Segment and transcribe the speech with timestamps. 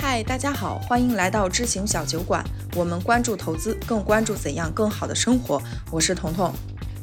[0.00, 2.44] 嗨，大家好，欢迎来到知行小酒馆。
[2.76, 5.60] 我们关注投资，更关注怎样更好的生活。
[5.90, 6.54] 我是彤彤。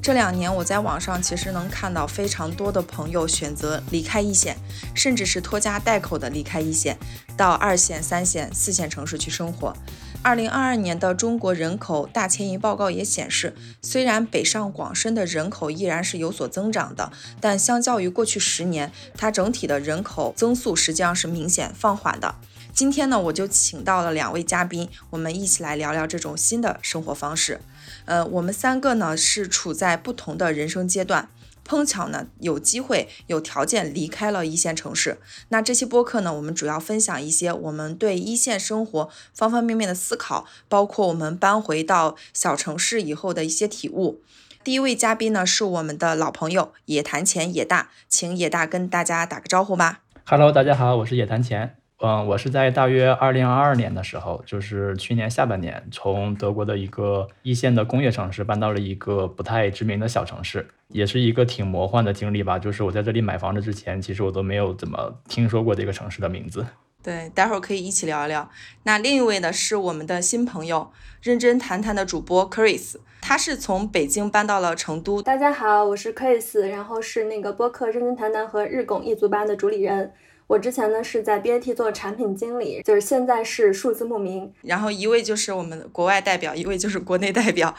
[0.02, 4.56] 这两年我在网上其实能看到非常多的朋友选择离开一线，
[4.94, 6.98] 甚至是拖家带口的离开一线，
[7.36, 9.76] 到二线、三线、四线城市去生活。
[10.22, 22.36] 二零二二年的中国人口大迁移报告也显示，虽然北上广深的人口依然是有所增长的，但相较于过去十年，它整体的人口增速实际上是明显放缓的。
[22.76, 27.62] 今天呢，我就请到了两位嘉宾，我们一起来聊聊这种新的生活方式。
[28.04, 31.30] 呃，我们三个呢是处在不同的人生阶段，
[31.64, 35.22] 碰巧呢有机会有条件离开了一线城市。
[35.48, 44.22] 那这期播客呢，我们主要分享一些我们对一线生活方方面面的思考，包括我们搬回到小城市以后的一些体悟。
[44.66, 50.02] 第一位嘉宾呢是我们的老朋友野谈钱野大，请野大跟大家打个招呼吧。
[50.26, 51.78] Hello，大家好，我是野谈钱。
[52.02, 62.60] 嗯，我是在大约二零二二年的时候，就是去年下半年，从德国的一个一线的工业城市搬到了一个不太知名的小城市，也是一个挺魔幻的经历吧。
[62.60, 66.66] 就是我在这里买房子之前，其实我都没有怎么听说过这个城市的名字。
[67.02, 68.50] 对，待会儿可以一起聊一聊。
[68.84, 75.22] 那另一位呢，是我们的新朋友，认真谈谈的主播 Chris，他是从北京搬到了成都。
[75.22, 80.12] 大家好，我是 Chris，然后是那个播客认真谈谈和日拱一族班的主理人。
[80.48, 84.54] 我之前呢是在 BAT 做产品经理，就是现在是数字牧民。
[84.62, 87.74] 然后一位就是我们国外代表，一位就是国内代表。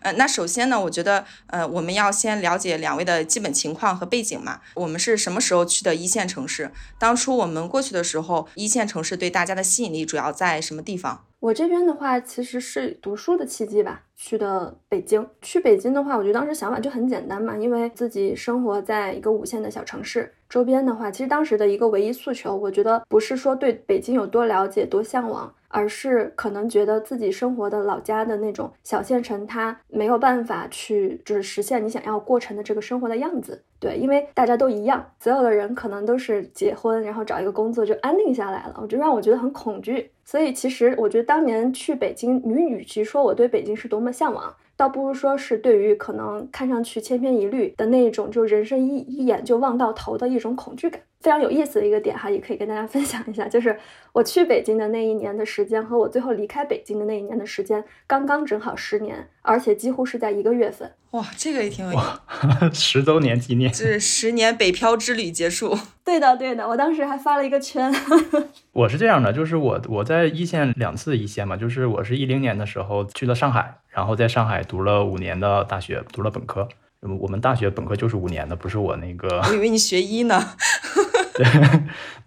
[0.00, 4.60] 呃，那首先呢，我觉得呃我们要先了解两位的基本情况和背景嘛。
[4.74, 6.70] 我们是什么时候去的一线城市？
[6.98, 11.24] 当初我们过去的时候，一线城市对大家的吸引力主要在什么地方？
[11.40, 15.26] 我这边的话，其实是读书的契机吧，去的北京。
[15.40, 20.32] 去北京的话，我觉得当时想法就很简单嘛，因为自己生活在一个五线的小城市。
[20.52, 33.62] 周边的话，其实当时的一个唯一诉求，我觉得不是说对北京有多了解、多向往，而是可能觉得自己生活的老家的那种小县城，它没有办法去就是实现你想要过成的这个生活的样子。
[33.80, 40.10] 对，因为大家都一样，所有的人可能都是结婚，然后找一个工作就安定下来了，我就让我觉得很恐惧。
[40.22, 44.54] 所以其实我觉得当年去北京，你与其说我对北京是多么向往。
[44.82, 51.00] 倒不如说是对于可能看上去千篇一律的那种，就人生一一眼就望到头的一种恐惧感。
[51.22, 53.78] 非常有意思的一个点哈，也可以跟大家分享一下，就是
[54.12, 60.92] 我去北京的那一年的时间和我最后离开北京的那一年的时间，刚刚正好十年，而且几乎是在一个月份。
[61.12, 65.78] 哇，这个也挺有意思， 十周年纪念，是十年北漂之旅结束。
[66.04, 67.94] 对的，对的，我当时还发了一个圈。
[68.72, 76.68] 我是这样的，就是我我在一线两次一线嘛，就是我是一零年的时候去了上海，然后在上海读了五年的大学，读了本科。
[77.20, 79.40] 我们大学本科就是五年的，不是我那个。
[79.48, 80.40] 我以为你学医呢。
[81.34, 81.46] 对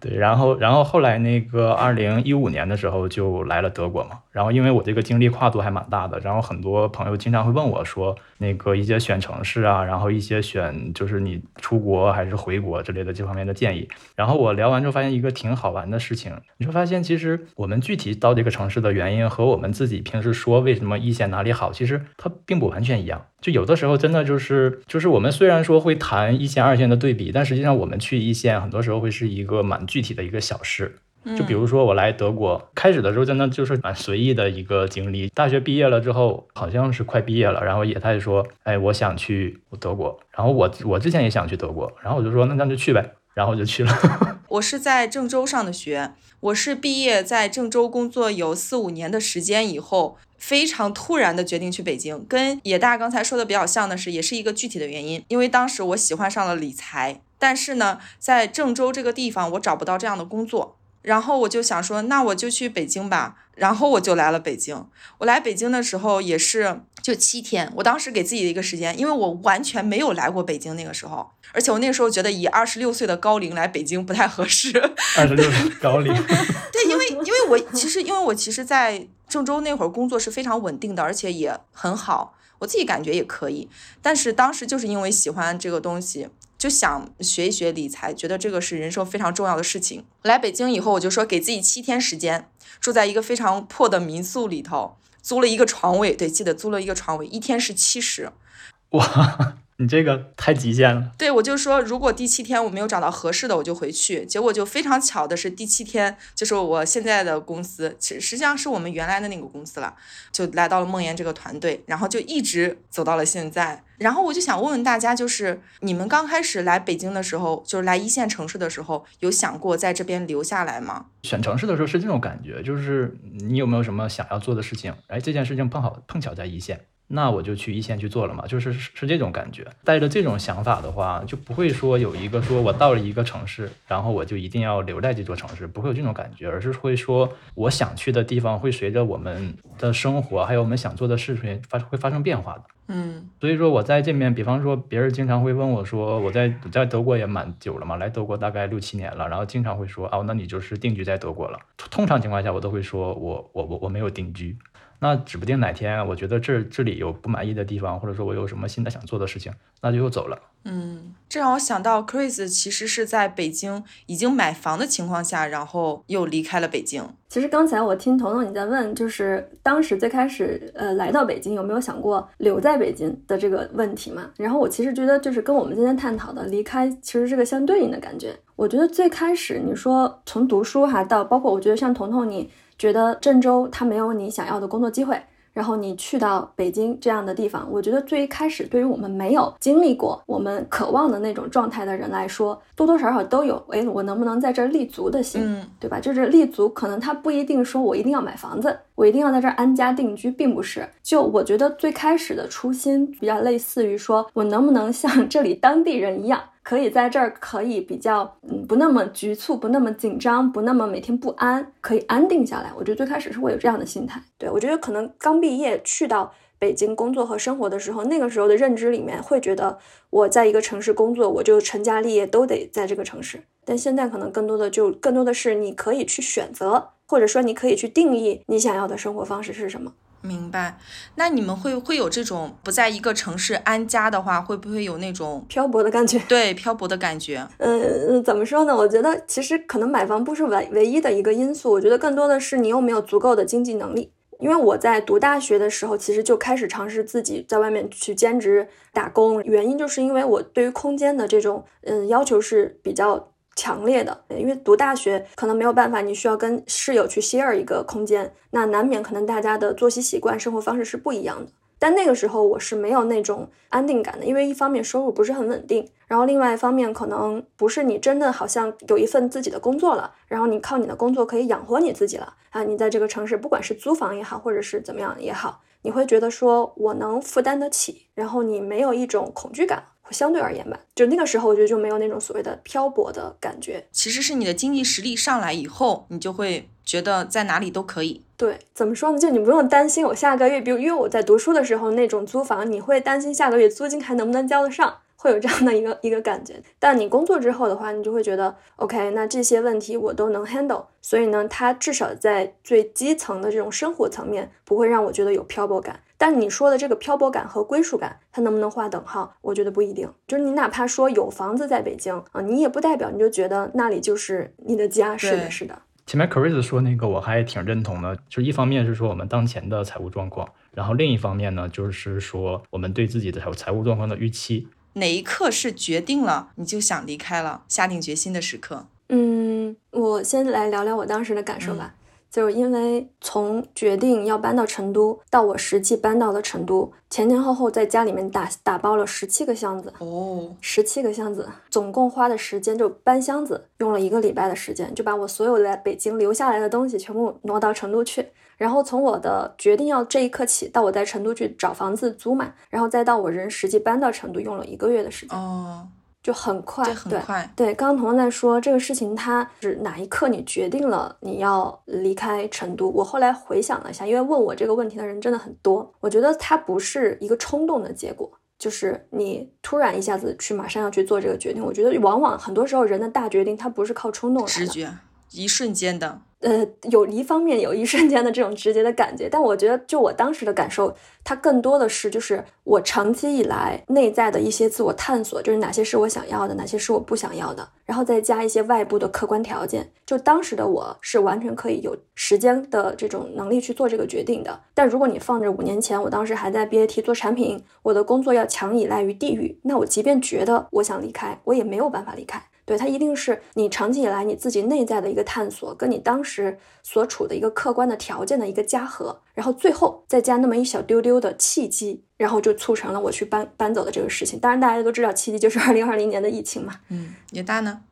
[0.00, 23.24] 对，然后然后后来那个二零一五年的时候就来了德国嘛，然后因为我这个经历跨度还蛮大的，然后很多朋友经常会问我说，那个一些选城市啊，然后一些选就是你出国还是回国之类的这方面的建议，然后我聊完之后发现一个挺好玩的事情，你会发现其实我们具体到这个城市的原因和我们自己平时说为什么一线哪里好，其实它并不完全一样。
[23.46, 30.96] 就有的时候真的就是就是我们虽然说会谈一线二线的对比，但实际上我们去一线很多时候会是一个蛮具体的一个小事。
[31.36, 35.28] 就比如说我来德国，开始的时候真的就是蛮随意的一个经历。
[35.28, 43.92] 大学毕业了之后，好像是快毕业了，然后野太说：“哎，我想去德国。”然后我我之前也想去德国，然后我就说：“那那就去呗。”然后我就去了。
[44.48, 50.16] 我是在郑州上的学，我是毕业在郑州工作有四五年的时间以后。
[50.38, 55.24] 非常突然的决定去北京，跟野大刚才说的比较像的是，也是一个具体的原因。
[55.28, 63.36] 因为当时我喜欢上了理财，但是呢，在郑州这个地方我找不到这样的工作，然后我就想说，那我就去北京吧。
[63.56, 64.86] 然后我就来了北京。
[65.16, 74.76] 我来北京的时候也是就七天，我当时给自己的一个时间，因为我完全没有来过北京那个时候，而且我那个时候觉得以二十六岁的高龄来北京不太合适。
[75.16, 76.12] 二十六岁高龄。
[76.72, 79.06] 对，因为因为我其实因为我其实，在。
[79.28, 83.68] 郑州那会儿工作是非常稳定的，而且也很好，我自己感觉也可以。
[84.00, 90.04] 但是当时就是因为喜欢这个东西，就想学一学理财，觉得这个是人生非常重要的事情。
[90.22, 92.48] 来北京以后，我就说给自己七天时间，
[92.80, 94.96] 住在一个非常破的民宿里头，
[95.26, 98.30] 租了一个床位，对，记得租了一个床位，一天是七十。
[98.94, 99.56] 哇！
[99.78, 101.10] 你这个太极限了。
[101.18, 104.24] 对，我就说，如果第七天我没有找到合适的，我就回去。
[104.24, 109.96] 结果就非常巧的是，第七天就是我现在的公司，实实际上是我们原来的那个公司了，
[110.30, 113.82] 就来到了梦妍这个团队，然后就一直走到了现在。
[113.98, 121.06] 然后我就想问问大家，就是你们刚开始来北京的时候，就是来一线城市的时候，有想过在这边留下来吗？
[121.22, 124.94] 选城市的时候是这种感觉，就是你有没有什么想要做的事情？
[125.08, 126.86] 哎，这件事情碰好碰巧在一线。
[127.08, 129.64] 那我就去一线去做了嘛，就是是这种感觉。
[129.84, 142.64] 带着这种想法的话，就不会说有一个说我到了一个城市，然后我就一定要留在这座城市，不会有这种感觉，而是会说我想去的地方会随着我们的生活，还有我们想做的事情发会发生变化的。
[142.88, 151.58] 嗯，所以说我在这面，比方说别人经常会问我说，我在在德国也蛮久了嘛，来德国大概六七年了，然后经常会说，哦，那你就是定居在德国了。
[151.90, 154.56] 通常情况下，我都会说我我我我没有定居。
[154.98, 159.52] 那指不定哪天，我觉得这这里有不满意的地方，或者说我有什么新的想做的事情，
[159.82, 160.38] 那就又走了。
[160.64, 167.06] 嗯，这让我想到，Chris 其实是在北京已经买房的情况下，然后又离开了北京。
[167.28, 174.30] 其实刚才我听彤彤你在问，就是当时最开始呃来到北京有没有想过留在北京的这个问题嘛？
[174.36, 178.34] 然后我其实觉得就是跟我们今天探讨的离开其实是个相对应的感觉。
[178.56, 182.50] 我觉得最开始你说从读书哈到包括我觉得像彤彤你。
[182.78, 185.20] 觉得郑州它没有你想要的工作机会，
[185.52, 195.98] 然后你去到北京这样的地方，我觉得最一开始对于我们没有经历过我们渴望的那种状态的人来说，多多少少都有，哎，我能不能在这儿立足的心，对吧？
[195.98, 200.86] 就是立足，可能他不一定说我一定要买房子，我一定要在这儿安家定居，并不是。
[201.02, 206.40] 就我觉得最开始的初心比较类似于说我能不能像这里当地人一样。
[206.66, 212.72] 可以在这儿可以比较，嗯，不那么局促，不那么紧张，不那么每天不安，可以安定下来。
[212.76, 214.20] 我觉得最开始是会有这样的心态。
[214.36, 219.78] 对我觉得可能刚毕业去到北京工作和生活的时候，那个时候的认知里面会觉得
[220.10, 223.44] 我在一个城市工作，我就成家立业都得在这个城市。
[223.64, 229.92] 但现在可能更多的就更多的是你可以去选择，或者说你可以去定义你想要的生活方式是什么。
[230.22, 230.78] 明白，
[231.14, 236.18] 那你们会会有这种不在一个城市安家的话，会不会有那种漂泊的感觉？
[236.28, 237.46] 对，漂泊的感觉。
[237.58, 238.76] 嗯，怎么说呢？
[238.76, 244.10] 我觉得其实可能买房不是唯唯一的一个因素，我觉得更多的是你有没有足够的经济能力。
[244.40, 253.32] 因为我在读大学的时候，其实就开始尝试自己在外面去兼职打工，原因就是因为我对于空间的这种嗯要求是比较。
[253.56, 261.50] 强烈的，因为读大学可能没有办法，你需要跟室友去 share 一个空间，那难免可能大家的作息习惯、生活方式是不一样的。
[261.78, 272.62] 但那个时候我是没有那种安定感的，因为一方面收入不是很稳定，然后另外一方面可能不是你真的好像有一份自己的工作了，然后你靠你的工作可以养活你自己了啊。
[272.64, 279.84] 你在这个城市，不管是租房也好，或者是怎么样也好，你会觉得说我能负担得起，然后你没有一种恐惧感。
[280.10, 283.86] 相对而言吧，就那个时候，我觉得就没有那种所谓的漂泊的感觉。
[283.92, 288.22] 其实是你的经济实力上来以后，你就会觉得在哪里都可以。
[288.36, 289.18] 对，怎么说呢？
[289.18, 294.98] 就你不用担心我下个月，比如因为我在读书的时候那种租房，你会担心下个月租金还能不能交得上。
[295.18, 306.00] 会有这样的一个一个感觉，但你工作之后的话，你就会觉得，OK，那这些问题我都能 handle，所以呢，它至少在最基层的这种生活层面，不会让我觉得有漂泊感。
[306.18, 309.36] 但你说的这个漂泊感和归属感，它能不能划等号？
[309.42, 310.10] 我觉得不一定。
[310.26, 315.16] 就是你哪怕说有房子在北京啊，你也不代表你就觉得那里就是你的家。
[315.16, 315.82] 是的，是的。
[316.06, 324.68] 前面 Chris 说那个我还挺认同的，就是一方面是说我们当前的财务状况，然后另一方面呢，就是说我们对自己的财财务状况的预期。
[324.94, 328.86] 哪一刻是决定了你就想离开了，下定决心的时刻？
[329.08, 331.94] 嗯，我先来聊聊我当时的感受吧。
[332.36, 348.26] 就是因为从决定要搬到成都到我实际搬到了成都，前前后后在家里面打打包了十七个箱子哦，十七个箱子，总共花的时间就搬箱子用了一个礼拜的时间，就把我所有在北京留下来的东西全部挪到成都去。
[348.58, 355.88] 然后从我的决定要这一刻起，到我在成都去找房子租嘛，然后再到我人实际搬到成都，用了一个月的时间，哦，
[356.26, 357.72] 就很快，对，很快，对。
[357.72, 362.90] 刚刚彤彤在说这个事情，它是哪一刻你决定了你要离开成都？
[362.90, 368.28] 我后来回想了一下，因为问我这个问题的人真的很多，我觉得它不是一个冲动的结果，
[368.58, 371.64] 就是你突然一下子去马上要去做这个决定。
[371.64, 374.92] 我觉得往往很多时候人的大决定，它不是靠冲动的，直觉，
[375.30, 376.22] 一瞬间的。
[376.46, 389.90] 呃，有一方面有一瞬间的这种直接的感觉，但我觉得就我当时的感受，它更多的是就是我长期以来内在的一些自我探索，就是哪些是我想要的，哪些是我不想要的，然后再加一些外部的客观条件。
[390.06, 394.60] 就当时的我是完全可以有时间的这种能力去做这个决定的。
[394.72, 402.40] 但如果你放着五年前，我当时还在 BAT 做产品，我的工作要强依赖于地域，那我即便觉得我想离开，我也没有办法离开。
[402.66, 414.40] 对，它一定是你长期以来你自己内在的一个探索，跟你当时所处的一个客观的条件的一个加和，然后最后再加那么一小丢丢的契机，然后就促成了我去搬搬走的这个事情。
[414.40, 416.74] 当然，大家都知道契机就是二零二零年的疫情嘛。
[416.88, 417.82] 嗯，野大呢？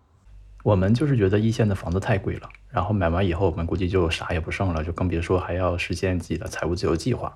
[0.64, 7.32] 我们就是觉得一线的房子太贵了，然后买完以后，我们估计就啥也不剩了，就更别说还要实现自己的财务自由计划。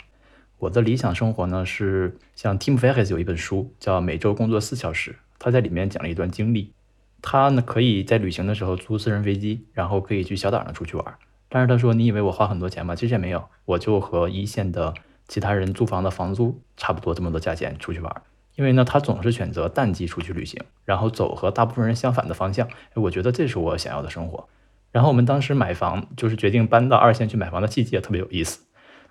[0.59, 6.73] 我的理想生活呢，是像 Tim Ferriss 有一本书叫《每周工作四小时》，他在里面讲了一段经历。
[7.21, 11.05] 他呢可以在旅行的时候租私人飞机，然后可以去小岛上出去玩。
[11.49, 12.95] 但是他说：“你以为我花很多钱吗？
[12.95, 14.93] 其实也没有，我就和一线的
[15.27, 18.23] 其他人租房的房租差不多这么多价钱出去玩。
[18.57, 22.69] 因为呢，他总是选择淡季出去旅行，然后走和大部分人相反的方向。
[22.95, 24.49] 我觉得这是我想要的生活。
[24.93, 28.65] 然后我们当时买房，就是决定搬到二线去买房的契机也特别有意思。”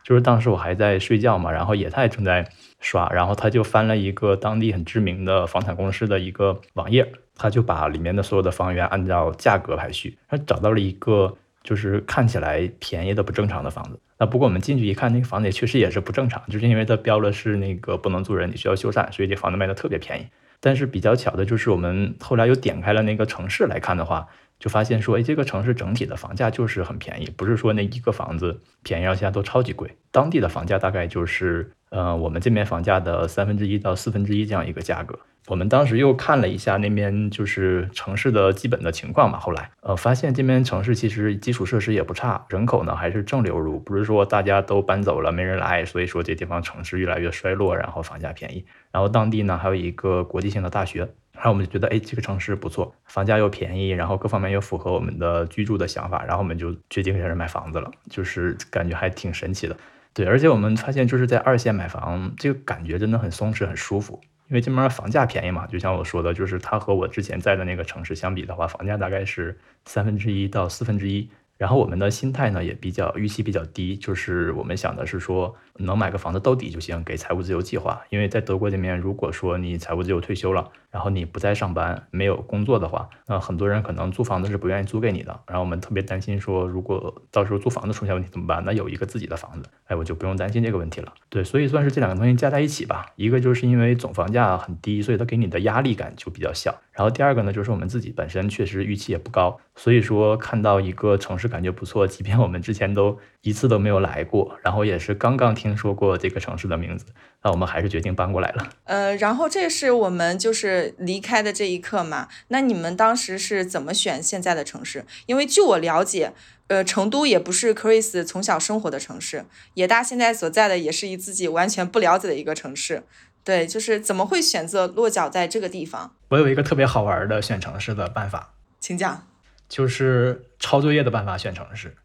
[0.04, 2.50] 就是当时我还在睡觉嘛，然后野太正在
[2.80, 14.00] 刷，然后他就翻了一个当地很知名的房产公司的一个网页，他就把里面的所有的房源按照价格排序，他找到了一个就是看起来便宜的不正常的房子。
[14.18, 20.28] 那不过我们进去一看，那个房子也确实也是不正常，就是因为它标了是那个不能住人，你需要修缮，所以这房子卖的特别便宜。
[20.60, 24.28] 但是比较巧的就是我们后来又点开了那个城市来看的话。
[24.60, 29.96] 就发现说，哎，这个城市整体的房价就是很便宜，不是说那一个房子便宜，而且都超级贵。
[30.10, 35.18] 当地的房价大概就是，呃，我们这边房价的三分之一到四分之一这样一个价格。
[35.48, 48.66] 我们当时又看了一下那边就是城市的基本的情况嘛，后来，呃，发现这边城市其实基础设施也不差，人口呢还是正流入，不是说大家都搬走了没人来，所以说这地方城市越来越衰落，然后房价便宜。
[48.92, 51.08] 然后当地呢还有一个国际性的大学。
[51.32, 59.78] 然后我们就觉得，哎，这个城市不错，房价又便宜，然后各方面又符合我们的居住的想法，然后我们就决定开始买房子了，就是感觉还挺神奇的。
[60.18, 65.68] 对，而且我们发现就是在二线买房，这个感觉真的很松弛、很舒服，因为这边房价便宜嘛。
[65.68, 69.56] 就像我说的，就是它和我之前在的那个城市相比的话，房价大概是
[69.86, 71.30] 三分之一到四分之一。
[71.58, 78.02] 然后我们的心态呢也比较预期比较低，就是我们想的是说能买个房子兜底就行，给财务自由计划。
[78.10, 85.40] 因为在德国这边，如果说你财务自由退休了，然后你不再上班，没有工作的话，那很多人可能租房子是不愿意租给你的。
[85.48, 88.64] 然后我们特别担心说，如果到时候租房子出现问题怎么办？
[88.66, 91.14] 那有一个自己的房子，哎，我就不用担心这个问题了。
[91.30, 93.08] 对，所以算是这两个东西加在一起吧。
[93.16, 96.76] 一个就是因为总房价很低，所以它给你的压力感就比较小。
[96.98, 107.06] 然后第二个呢，就是我们自己本身确实预期也不高，所以说看到一个城市感觉不错，即便我们之前都一次都没有来过，然后也是刚刚听说过这个城市的名字，
[107.44, 108.70] 那我们还是决定搬过来了。
[108.86, 112.30] 呃，然后这是我们就是离开的这一刻嘛？
[112.48, 115.06] 那你们当时是怎么选现在的城市？
[115.28, 116.34] 因为据我了解，
[116.66, 123.04] 呃，成都也不是 Chris 从小生活的城市，野大现在所在的也是一自己完全不了解的一个城市。
[123.48, 126.12] 对，就是怎么会选择落脚在这个地方？
[126.28, 128.52] 我有一个特别好玩的选城市的办法，
[128.82, 129.26] 请讲。
[129.70, 131.96] 就是抄作业的办法选城市。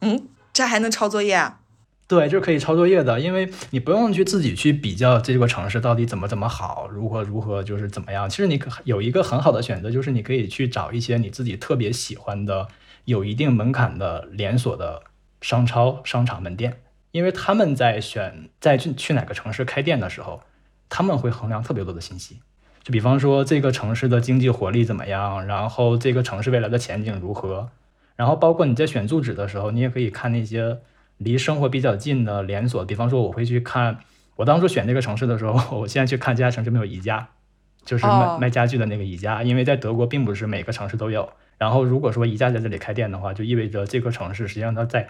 [0.00, 1.58] 嗯，这还能抄作业啊？
[2.06, 8.30] 对，就是可以抄作业的，因为你不用去自己去比较这个城市到底怎么怎么好，如何如何就是怎么样。
[8.30, 12.68] 其实你可有一个很好的选择，就是你可以去找一些你自己特别喜欢的、
[13.06, 15.02] 有一定门槛的连锁的
[15.40, 16.80] 商超商场门店，
[17.10, 20.40] 因为他们在选在去去哪个城市开店的时候。
[20.94, 22.38] 他们会衡量特别多的信息，
[22.82, 27.70] 就比方说这个城市的经济活力怎么样，然后这个城市未来的前景如何，
[28.14, 30.80] 然后包括你在选住址的时候，你也可以看那些
[31.16, 34.00] 离生活比较近的连锁，比方说我会去看，
[34.36, 37.26] 我当初选这个城市的时候， 我现在去看这家城市没有宜家，
[37.86, 41.26] 就是卖卖家具的那个宜家，因为在德国并不是每个城市都有。
[41.56, 45.08] 然后如果说宜家在这里开店的话，就意味着这个城市实际上它在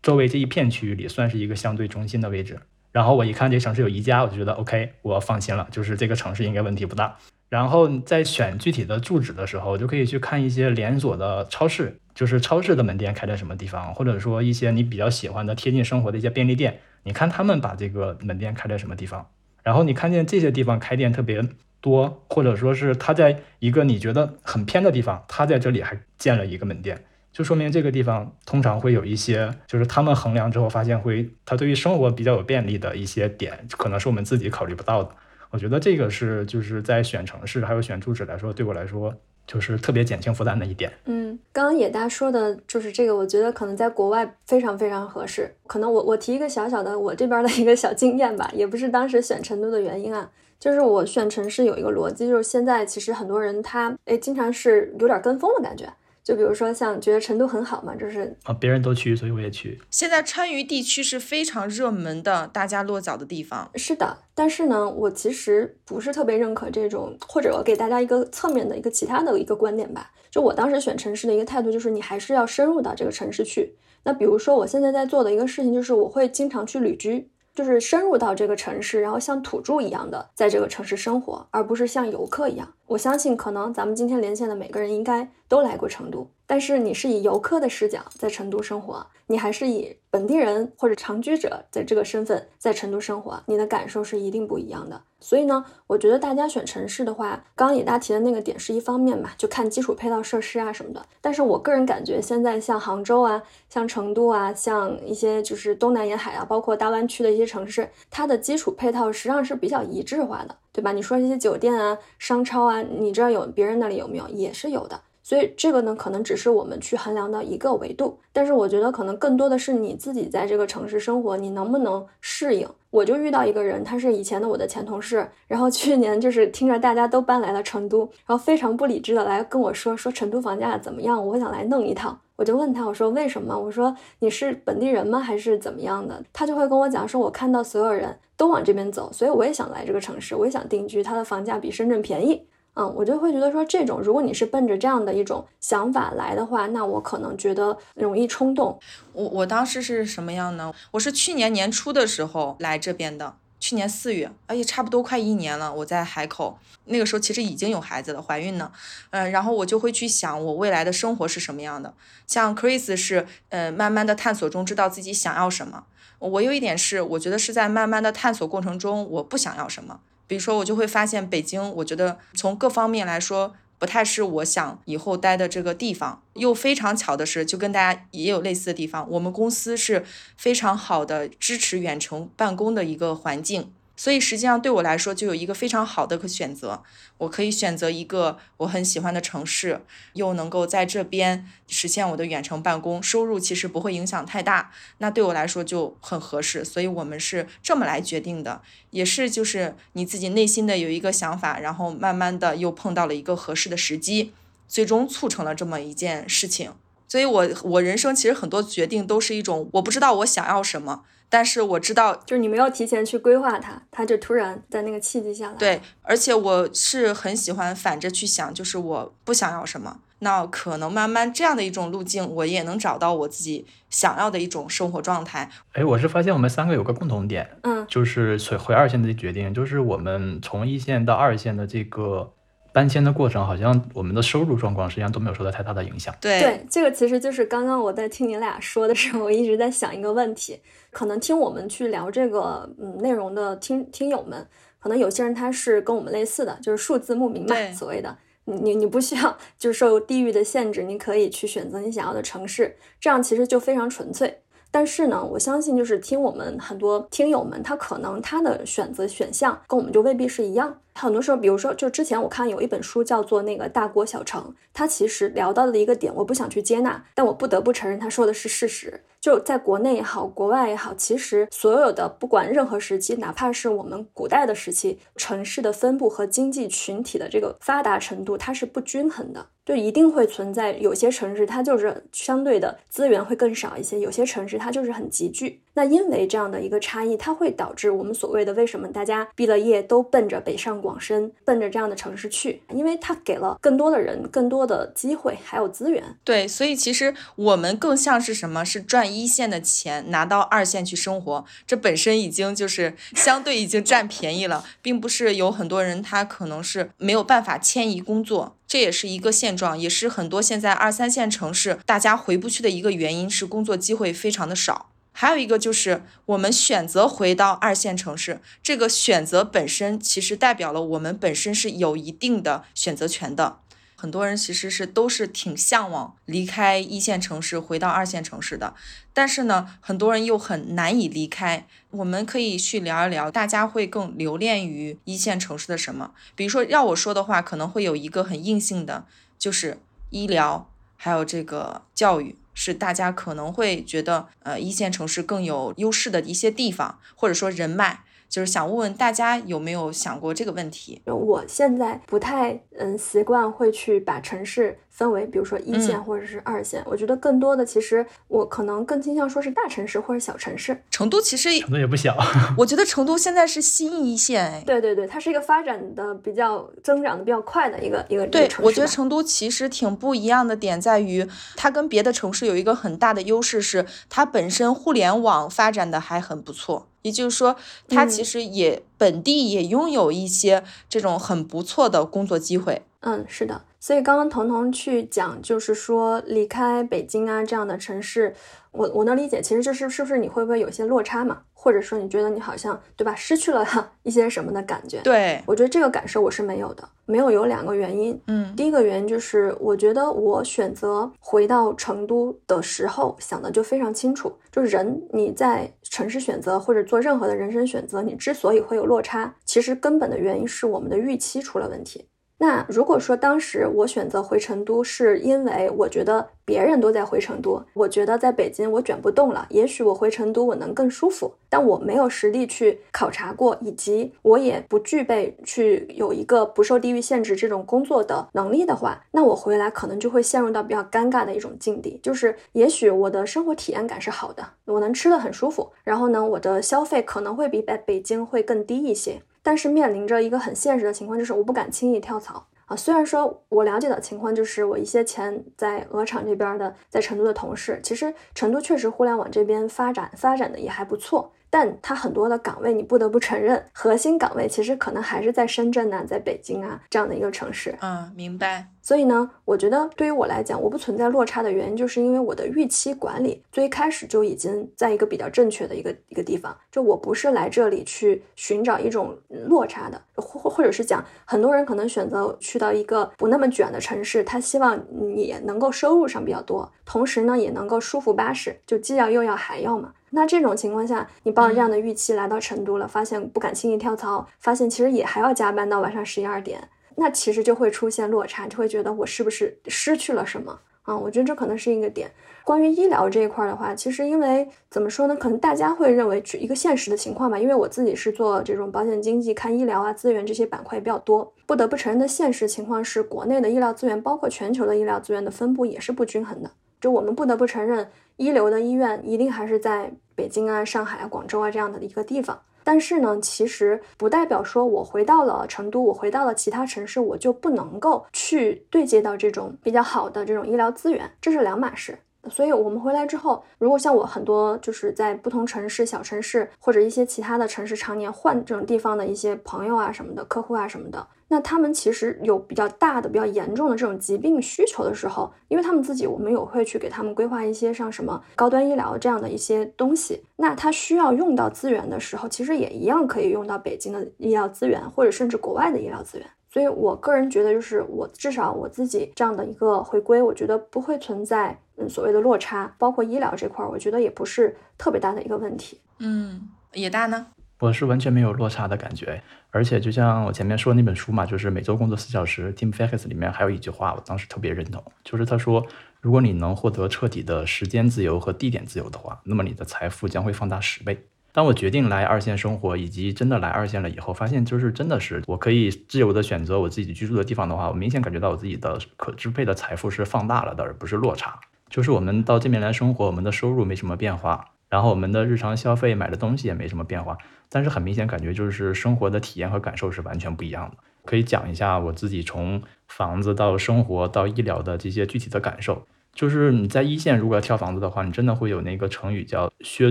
[0.00, 2.60] 周围这一片区域里算是一个相对中心的位置。
[2.94, 7.18] 然后我一看这城市有宜家，我就觉得 OK，我放心了，就是这个城市应该问题不大。
[7.48, 19.26] 然后在选具体的住址的时候，就可以去看一些连锁的超市，就是超市的门店开在什么地方，或者说一些你比较喜欢的贴近生活的一些便利店，你看他们把这个门店开在什么地方。
[19.64, 21.42] 然后你看见这些地方开店特别
[21.80, 27.04] 多，或者说是他在一个你觉得很偏的地方，他在这里还建了一个门店。
[27.34, 35.10] 就说明这个地方通常会有一些，就是他们衡量之后发现会，它对于生活比较有便利的一些点，可能是我们自己考虑不到的。
[35.50, 39.12] 我觉得这个是就是在选城市还有选住址来说，对我来说
[39.48, 40.92] 就是特别减轻负担的一点。
[41.06, 45.52] 嗯，刚刚野大说的就是这个，我觉得可能在国外非常非常合适。
[45.66, 55.92] 可能我我提一个小小的我这边的一个小经验吧，也不是当时选成都的原因啊，就是我选城市有一个逻辑，就是现在其实很多人他哎经常是有点跟风的感觉。
[56.24, 59.78] 就比如说像觉得成都很好嘛，就是啊，别人都去，所以我也去。
[59.90, 63.70] 现在川渝地区是非常热门的，大家落脚的地方。
[63.74, 70.10] 是的，但是呢，我其实不是特别认可这种，或者我给大家一个侧面的一个其他的一个观点吧。
[70.30, 73.76] 就我当时选城市的一个态度，就是你还是要深入到这个城市去。
[74.04, 77.30] 那比如说我现在在做的一个事情，就是我会经常去旅居。
[77.54, 82.68] 就是深入到这个城市，然后像土著一样的在这个城市生活，而不是像游客一样。
[82.86, 95.00] 我相信，可能咱们今天连线的每个人应该都来过成都，但是你是以游客的视角在成都生活，你还是以本地人或者长居者的这个身份在成都生活，你的感受是一定不一样的。
[95.20, 101.02] 所以呢，我觉得大家选城市的话，刚刚野大提的那个点是一方面嘛，就看基础配套设施啊什么的。
[101.22, 110.92] 但是我个人感觉，现在像杭州啊、像成都啊、像一些就是东南沿海啊，包括大湾区的一些城市，它的基础配套实际上是比较一致化的，对吧？
[110.92, 114.28] 你说这些酒店啊、商超啊，你知道有别人那里有没有？
[114.28, 115.00] 也是有的。
[115.24, 122.68] 所以这个呢，可能只是我们去衡量的一个维度，但是我觉得可能更多的是你自己在这个城市生活，你能不能适应？
[122.90, 133.58] 我就遇到一个人，他是以前的我的前同事，然后去年就是听着大家都搬来了成都，然后非常不理智的来跟我说说成都房价怎么样，我想来弄一套，我就问他，我说为什么？
[133.58, 135.18] 我说你是本地人吗？
[135.18, 136.22] 还是怎么样的？
[136.34, 142.46] 他就会跟我讲说，我看到所有人都往这边走，所以我也想来这个城市，我也想定居，它的房价比深圳便宜。
[142.74, 148.78] 嗯，我就会觉得说，这种如果你是奔着这样的一种想法来的话，那我可能觉得容易冲动。
[149.12, 150.74] 我我当时是什么样呢？
[150.90, 155.72] 我是去年年初的时候来这边的，去年四月，而且差不多快一年了。
[155.72, 158.72] 我在海口那个时候其实已经有孩子了，怀孕呢。
[159.10, 161.94] 嗯，然后我就会去想我未来的生活是什么样的。
[162.26, 165.84] 像 Chris 是，呃，慢慢的探索中知道自己想要什么。
[166.18, 170.00] 我有一点是，我觉得是在慢慢的探索过程中，我不想要什么。
[170.26, 176.22] 比如说，我就会发现北京，我觉得从各方面来说，不太是我想以后待的这个地方。
[176.34, 180.04] 又非常巧的是，就跟大家也有类似的地方，我们公司是
[180.36, 183.72] 非常好的支持远程办公的一个环境。
[183.96, 186.82] 所以实际上对我来说，就有一个非常好的可选择，
[187.18, 189.82] 我可以选择一个我很喜欢的城市，
[190.14, 196.64] 又能够在这边实现我的远程办公，收入其实不会影响太大，那对我来说就很合适。
[196.64, 204.32] 所以我们是这么来决定的，也是就是你自己内心的有一个想法，然后慢慢的又碰到了一个合适的时机，
[204.66, 206.72] 最终促成了这么一件事情。
[207.06, 211.04] 所以我我人生其实很多决定都是一种我不知道我想要什么。
[211.28, 215.56] 但是我知道，就是你没有提前去规划它，它就突然在那个契机下来。
[215.56, 225.50] 对，而且我是很喜欢反着去想，就是我不想要什么，那可能慢慢这样的一种路径，我也能找到我自己想要的一种生活状态。
[225.72, 232.32] 哎，我是发现我们三个有个共同点，嗯，就是回回二线的决定，就是我们从一线到二线的这个。
[232.74, 236.12] 搬迁的过程，好像我们的收入状况实际上都没有受到太大的影响。
[236.20, 240.60] 对对，这个其实就是刚刚我在听你俩说的时候，我一直在想一个问题。
[240.90, 244.44] 可能听我们去聊这个嗯内容的听听友们，
[244.80, 254.40] 可能有些人他是跟我们类似的，就是数字牧民嘛，所谓的你你你不需要就是受地域的限制，你可以去选择你想要的城市，这样其实就非常纯粹。
[254.72, 260.80] 但是呢，我相信就是听我们很多听友们，他可能他的选择选项跟我们就未必是一样。
[260.94, 269.02] 很多时候，比如说就之前我看有一本书叫做那个大国小城，它其实聊到的一个点，我不想去接纳，但我不得不承认他说的是事实。
[269.20, 279.46] 就在国内也好，国外也好，其实所有的不管任何时期，哪怕是我们古代的时期，城市的分布和经济群体的这个发达程度，它是不均衡的。
[279.64, 285.62] 就一定会存在有些城市，它就是相对的资源会更少一些；有些城市它就是很集聚。
[285.74, 292.62] 那因为这样的一个差异，它会导致我们所谓的为什么大家毕了业都奔着北上广深、奔着这样的城市去？
[292.72, 296.16] 因为它给了更多的人更多的机会，还有资源。
[296.22, 298.64] 对，所以其实我们更像是什么？
[298.64, 308.56] 是赚一线的钱，拿到二线去生活，这本身已经就是 相对已经占便宜了，并不是有很多人他可能是没有办法迁移工作。
[308.66, 314.90] 这也是一个现状，也是很多现在二三线城市大家回不去的一个原因，是工作机会非常的少。
[315.16, 323.60] 还有一个就是我们选择回到二线城市，这个选择本身其实代表了我们本身是有一定的选择权的。
[323.96, 328.74] 很多人其实是都是挺向往离开一线城市回到二线城市的，
[329.14, 331.66] 但是呢，很多人又很难以离开。
[331.90, 336.10] 我们可以去聊一聊，大家会更留恋于一线城市的什么？
[336.34, 339.06] 比如说，要我说的话，可能会有一个很硬性的，
[339.38, 339.78] 就是
[340.10, 348.00] 医疗，还有这个教育，是大家可能会觉得，呃，一线城市更有优势的一些地方，或者说人脉。
[348.26, 351.00] 就是想问问大家有没有想过这个问题？
[351.06, 356.80] 我现在不太嗯习惯会去把城市分为，比如说一线或者是二线。
[356.86, 360.80] 我觉得更多的其实我可能更倾向说是大城市或者小城市。
[360.88, 362.16] 成都其实成都也不小，
[362.56, 364.62] 我觉得成都现在是新一线哎。
[364.64, 368.62] 对对对，它是一个发展的比较增长的比较快的一个一个对，城市。
[368.62, 371.26] 我觉得成都其实挺不一样的点在于，
[371.56, 376.86] 它跟别的城市有一个很大的优势是，它本身互联网发展的还很不错。
[377.02, 377.56] 也就是说，
[377.88, 382.80] 它其实也本地也拥有一些这种很不错的工作机会。
[383.00, 383.62] 嗯，是的。
[383.84, 388.34] 所以刚刚彤彤去讲，就是说离开北京啊这样的城市。
[388.72, 391.42] 我我能理解，其实就是是不是你会不会有些落差嘛？
[391.52, 393.62] 或者说你觉得你好像对吧，失去了
[394.02, 395.02] 一些什么的感觉？
[395.02, 398.18] 对我觉得这个感受我是没有的，没有有两个原因。
[398.28, 412.08] 嗯，第一个原因就是我觉得我选择回到成都的时候想的就非常清楚，就是人你在城市选择或者做任何的人生选择，你之所以会有落差，其实根本的原因是我们的预期出了问题。
[412.46, 439.22] 那如果说当时我选择回成都，是因为我觉得别人都在回成都，我觉得在北京我卷不动了，也许我回成都我能更舒服，但我没有实地去考察过，以及我也不具备去有一个不受地域限制这种工作的能力的话，那我回来可能就会陷入到比较尴尬的一种境地，就是也许我的生活体验感是好的，我能吃的很舒服，然后呢，我的消费可能会比在北京会更低一些。
[439.44, 442.74] 但是面临着一个很现实的情况，就是我不敢轻易跳槽啊。
[442.74, 451.30] 虽然说我了解的情况，就是我一些前在鹅厂这边的，在成都的同事，其实成都确实互联网这边发展发展的也还不错。
[451.54, 457.72] 但它很多的岗位，你不得不承认，核心岗位其实可能还是在深圳呐，在北京啊这样的一个城市。
[457.80, 458.66] 嗯，明白。
[458.82, 466.54] 所以呢，我觉得对于我来讲，我不存在落差的原因，就是因为我的预期管理最开始就已经在一个比较正确的一个一个地方。
[466.72, 479.92] 就我不是来这里去寻找一种落差的，或或者是讲，很多人可能选择去到一个不那么卷的城市，他希望你能够收入上比较多，同时呢也能够舒服巴适，就既要又要还要嘛。
[480.14, 486.68] 那这种情况下，你抱着这样的预期来到成都了，发现不敢轻易跳槽，发现其实也还要加班到晚上十一二点。
[486.96, 490.96] 那其实就会出现落差，就会觉得我是不是失去了什么啊？
[490.96, 492.08] 我觉得这可能是一个点。
[492.44, 495.16] 关于医疗这一块的话，其实因为怎么说呢？
[495.16, 497.36] 可能大家会认为一个现实的情况吧。
[497.36, 501.32] 因为我自己是做这种保险经济，看医疗啊资源这些板块比较多。
[501.46, 506.50] 不得不承认的现实情况是，国内的医疗资源，包括全球的医疗资源的分布也是不均衡的。
[506.84, 512.38] 就我们不得不承认，一流的医院一定还是在北京啊、上海啊、广州啊这样的一个地方。
[512.62, 521.98] 但是呢，其实不代表说我回到了成都，我回到了其他城市，我就不能够去对接到这种比较好的这种医疗资源，这是两码事。
[522.28, 531.06] 所以，我们回来之后，如果像我很多就是在不同城市、小城市或者一些其他的城市常年换这种地方的一些朋友啊什么的、客户啊什么的。
[531.28, 540.22] 那他们其实有比较大的、比较严重的这种疾病需求的时候，因为他们自己，我们有会去给他们规划一些像什么高端医疗这样的一些东西。
[540.36, 546.26] 那他需要用到资源的时候，其实也一样可以用到北京的医疗资源，或者甚至国外的医疗资源。
[546.50, 555.80] 所以我个人觉得，就是我至少我自己这样的一个回归，我觉得不会存在嗯所谓的落差，包括医疗这块，我觉得也不是特别大的一个问题。
[555.98, 557.26] 嗯，野大呢？
[557.60, 559.22] 我是完全没有落差的感觉，
[559.54, 565.64] 而且就像我前面说那本书嘛，就是每周工作四小时，Tim Ferriss 里面还有一句话，我当时特别认同，就是他说，
[566.00, 571.06] 如果你能获得彻底的时间自由和地点自由的话，那么你的财富将会放大十倍。
[571.30, 581.38] 当我决定来二线生活，以及真的来二线了以后，发现就是真的是我可以自由的选择我自己居住的地方的话，我明显感觉到我自己的可支配的财富是放大了的，而不是落差。
[581.70, 587.16] 就是我们到这边来生活，我们的收入没什么变化，然后我们的日常消费买的东西也没什么变化。
[587.48, 590.76] 但是很明显，感觉就是生活的体验和感受是完全不一样的。
[591.04, 595.86] 可以讲一下我自己从房子到生活到医疗的这些具体的感受。
[596.14, 599.90] 就是你在一线如果要挑房子的话，你真的会有那个成语叫削